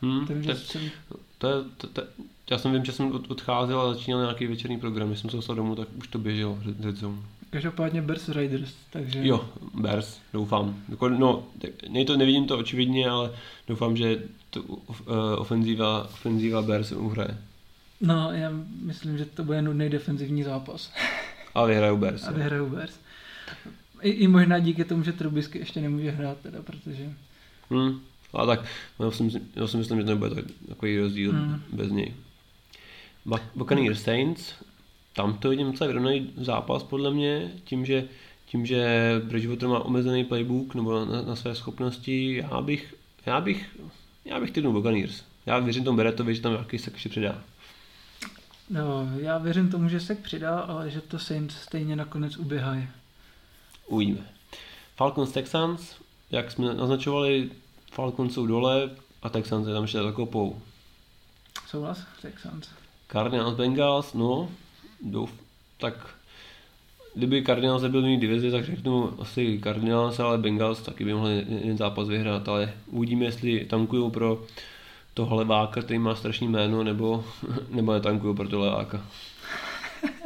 [0.02, 0.82] Hmm, Takže to, jsem,
[1.38, 2.02] to, je, to, to,
[2.52, 5.36] já jsem vím, že jsem od, odcházel a začínal nějaký večerní program, když jsem se
[5.36, 7.18] dostal domů, tak už to běželo, Red Zone.
[7.56, 9.28] Každopádně Bears Riders, takže...
[9.28, 10.80] Jo, Bears, doufám.
[10.90, 11.44] Jako, No,
[11.90, 13.32] nej to, nevidím to očividně, ale
[13.68, 14.86] doufám, že to uh,
[15.38, 17.38] ofenzíva, ofenzíva Bears uhraje.
[18.02, 18.52] No, já
[18.82, 20.92] myslím, že to bude nudný defenzivní zápas.
[21.54, 22.28] A vyhrajou Bears.
[22.28, 22.38] A jo.
[22.38, 23.00] vyhrajou Bears.
[24.02, 27.10] I, I možná díky tomu, že Trubisky ještě nemůže hrát teda, protože...
[27.70, 28.00] Hmm.
[28.34, 28.66] A tak,
[29.00, 31.62] já si, myslím, já si myslím, že to nebude tak, takový rozdíl Hmm.
[31.74, 32.14] bez něj.
[33.26, 34.54] Buc- Buccaneers Saints,
[35.16, 38.08] tam to vidím docela vyrovnaný zápas podle mě, tím, že
[38.46, 42.96] tím, že Bridgewater má omezený playbook nebo na, na své schopnosti, já bych,
[43.26, 43.80] já bych,
[44.26, 45.24] já bych typnul Buccaneers.
[45.46, 47.42] Já věřím tomu Beretovi, že tam nějaký se ještě přidá.
[48.70, 52.88] No, já věřím tomu, že se přidá, ale že to Saints stejně nakonec uběhají.
[53.88, 54.28] Uvidíme.
[54.96, 55.96] Falcons Texans,
[56.32, 57.50] jak jsme naznačovali,
[57.92, 58.90] Falcons jsou dole
[59.22, 60.62] a Texans je tam ještě zakopou.
[61.68, 62.02] Souhlas?
[62.22, 62.68] Texans.
[63.12, 64.50] Cardinals Bengals, no,
[65.02, 65.34] douf,
[65.78, 66.16] tak
[67.16, 71.78] kdyby Cardinals nebyl v divizi, tak řeknu asi Cardinals, ale Bengals taky by mohli jeden
[71.78, 74.44] zápas vyhrát, ale uvidíme, jestli tankují pro
[75.14, 77.26] toho leváka, který má strašný jméno, nebo,
[77.70, 79.06] nebo netankují pro toho leváka.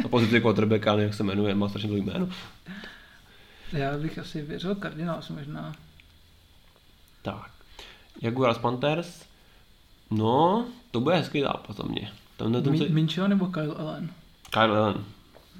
[0.06, 2.30] A pozici quarterbacka, jak se jmenuje, má strašně dlouhý jméno.
[3.74, 5.76] Já bych asi věřil Cardinals možná.
[7.22, 7.52] Tak.
[8.22, 9.26] Jaguars Panthers,
[10.12, 12.12] no, to bude hezký zápas za mě.
[12.38, 12.84] Tam na tom se...
[12.84, 14.10] Mi- Mincho nebo Kyle Allen?
[14.54, 15.06] Allen,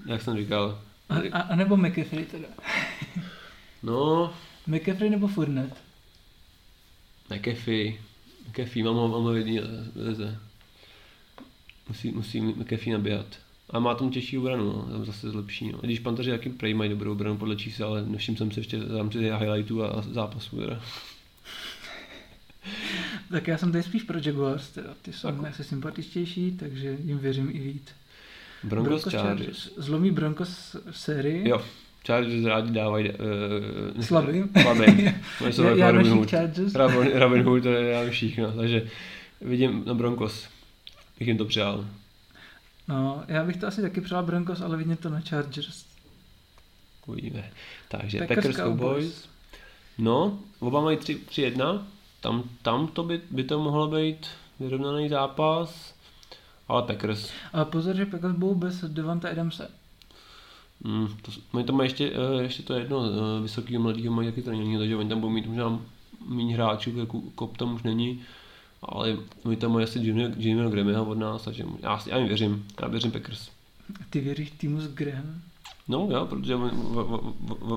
[0.06, 0.82] jak jsem říkal.
[1.10, 2.48] A, a, a nebo McAfee teda.
[3.84, 4.34] No,
[4.68, 5.76] McAfee nebo Fournette?
[7.36, 7.98] McAfee.
[8.50, 9.60] McAfee, mám ho, mám ho jedný
[9.96, 10.40] leze.
[11.88, 13.26] Musí, musí McAfee nabíhat.
[13.70, 15.72] A má tam těžší obranu, no, tam zase zlepší.
[15.72, 15.84] No.
[15.84, 18.78] I Když Panteři taky prej mají dobrou obranu podle čísel, ale nevšiml jsem se ještě
[18.80, 20.58] v rámci highlightů a zápasů.
[20.58, 20.82] Teda.
[23.32, 25.44] Tak já jsem tady spíš pro Jaguars, teda ty jsou Tak.
[25.44, 27.84] asi sympatičtější, takže jim věřím i víc.
[28.64, 29.70] Broncos, Chargers.
[29.78, 31.50] Zlomí Broncos v sérii.
[31.50, 31.62] Jo,
[32.08, 34.50] Chargers rádi dávají uh, Slabým.
[34.62, 35.00] Slabým.
[35.64, 36.30] Já, já Robin Hood.
[36.30, 36.74] Chargers.
[36.76, 38.88] Robin, Robin Hood, to je já všichni, takže
[39.42, 40.48] vidím na Broncos.
[41.20, 41.86] Bych jim to přál.
[42.88, 45.86] No, já bych to asi taky přál Broncos, ale vidím to na Chargers.
[47.06, 47.52] Uvidíme.
[47.88, 49.06] Takže Packers, Packers, Cowboys.
[49.06, 49.30] Cowboys.
[49.98, 51.84] No, oba mají 3-1.
[52.22, 54.28] Tam, tam to by, by to mohlo být
[54.60, 55.96] vyrovnaný zápas.
[56.70, 57.30] Ale Packers.
[57.54, 59.72] Ale pozor, že Packers budou bez Devonta Adamse.
[60.84, 64.42] Mm, to, oni tam mají ještě, eh, ještě to jedno eh, vysokého mladého mají taky
[64.42, 65.80] tréninky, takže oni tam budou mít možná
[66.28, 68.22] méně hráčů, jako Kop tam už není.
[68.84, 72.66] Ale oni tam mají asi Jimmy, Grahamha od nás, takže já, si- já jim věřím.
[72.82, 73.50] Já věřím Packers.
[74.10, 75.42] Ty věříš týmu s Graham?
[75.88, 76.72] No jo, protože on,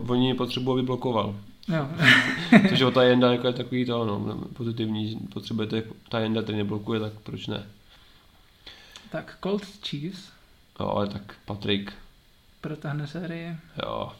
[0.08, 1.36] oni potřebují, aby blokoval.
[1.68, 1.88] Jo.
[2.68, 7.00] Což o ta jenda jako je takový to, no, pozitivní, potřebujete ta jenda, který neblokuje,
[7.00, 7.66] tak proč ne?
[9.12, 10.32] Tak Colts Chiefs
[10.80, 11.92] Jo, ale tak Patrik,
[12.60, 13.56] protáhne sérii.
[13.82, 14.12] jo,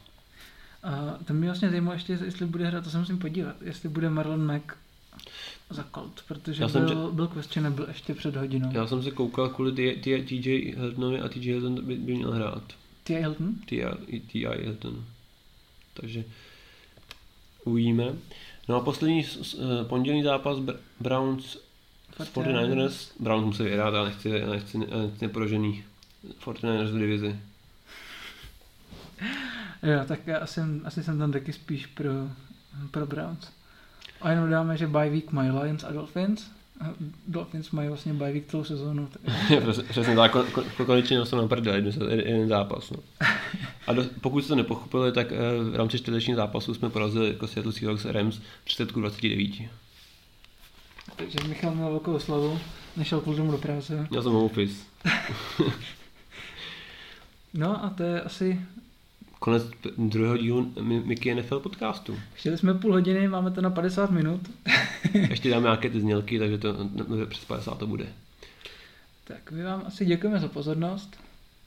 [0.82, 4.10] A to mě vlastně zajímalo ještě, jestli bude hrát, to se musím podívat, jestli bude
[4.10, 4.76] Marlon Mack
[5.70, 8.70] za Colt, protože Já jsem byl, byl questionable ještě před hodinou.
[8.72, 12.62] já jsem se koukal kvůli TJ Hiltonovi a TJ Hilton by, by měl hrát.
[13.04, 13.14] T.
[13.18, 13.54] Hilton?
[13.68, 14.62] T.I.
[14.62, 15.04] Hilton.
[15.94, 16.24] Takže
[17.64, 18.04] uvidíme.
[18.68, 21.56] No a poslední eh, pondělní zápas Br- Browns
[22.20, 23.08] 49ers.
[23.20, 25.84] Browns musí vyhrát, ale nechci, já nechci, já nechci neprožený
[26.44, 27.36] 49ers v divizi.
[29.82, 32.10] Jo, tak já asi, asi jsem tam taky spíš pro,
[32.90, 33.48] pro Browns.
[34.20, 36.50] A jenom dáme, že bye week mají Lions a Dolphins.
[36.80, 36.84] A
[37.28, 39.08] Dolphins mají vlastně bye week celou sezónu.
[39.62, 42.90] Přesně- Přesně tak, kon- kon- konečně jsem na prdele, jeden, jeden, zápas.
[42.90, 42.96] No.
[43.86, 45.36] A do, pokud jste to nepochopili, tak eh,
[45.70, 49.50] v rámci čtvrtečního zápasu jsme porazili jako Seattle Seahawks Rams 30 k 29.
[51.22, 52.58] Takže Michal měl velkou oslavu,
[52.96, 54.08] nešel kvůli tomu do práce.
[54.10, 54.84] Já jsem office.
[57.54, 58.60] no a to je asi
[59.38, 59.62] konec
[59.98, 62.18] druhého dílu Mickey NFL podcastu.
[62.34, 64.40] Chtěli jsme půl hodiny, máme to na 50 minut.
[65.30, 66.76] Ještě dáme nějaké ty znělky, takže to
[67.28, 68.06] přes 50 to bude.
[69.24, 71.16] Tak my vám asi děkujeme za pozornost.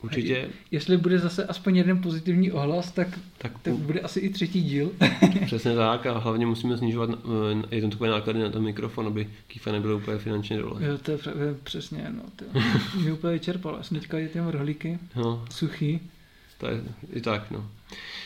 [0.05, 0.47] Určitě.
[0.71, 4.91] Jestli bude zase aspoň jeden pozitivní ohlas, tak, tak, tak bude asi i třetí díl.
[5.45, 7.09] Přesně tak a hlavně musíme snižovat
[7.71, 10.85] eh, jednotlivé náklady na ten mikrofon, aby Kýfa nebylo úplně finančně dole.
[10.85, 11.17] Jo, to je
[11.63, 12.23] přesně, no.
[12.35, 12.45] To
[12.99, 13.83] mě úplně vyčerpalo.
[13.83, 15.45] Jsem teďka ty rohlíky, no.
[15.51, 15.99] suchý.
[16.57, 16.81] To je
[17.13, 17.69] i tak, no.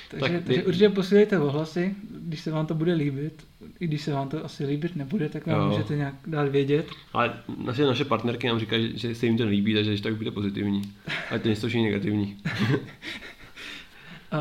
[0.10, 3.46] Takže, tak, takže určitě posílejte ohlasy, když se vám to bude líbit.
[3.80, 5.70] I když se vám to asi líbit nebude, tak nám jo.
[5.70, 6.88] můžete nějak dát vědět.
[7.14, 7.34] Ale
[7.66, 10.82] naše, naše partnerky nám říkají, že se jim to líbí, takže když tak bude pozitivní.
[11.32, 12.38] A to něco negativní.
[14.32, 14.40] a,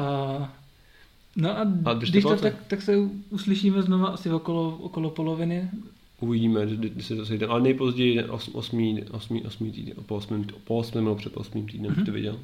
[1.36, 2.97] no a, a když to, tak, tak se
[3.30, 5.70] uslyšíme znova asi okolo, okolo poloviny.
[6.20, 7.47] Uvidíme, kdy se to sejde.
[7.47, 11.93] Ale nejpozději 8, 8, 8, 8 týden, po 8, po 8 nebo před 8 týdnem,
[11.93, 12.05] mm-hmm.
[12.05, 12.39] to viděl.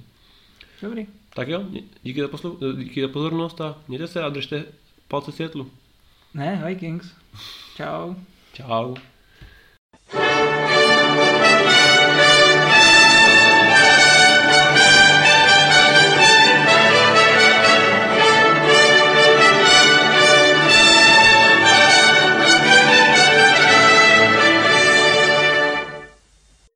[0.82, 1.07] Dobrý.
[1.35, 1.64] Tak jo,
[2.03, 4.64] díky za, poslu, díky za pozornost a mějte se a držte
[5.09, 5.70] palce světlu.
[6.35, 7.12] Ne, Vikings.
[7.76, 8.14] Čau.
[8.53, 8.95] Čau.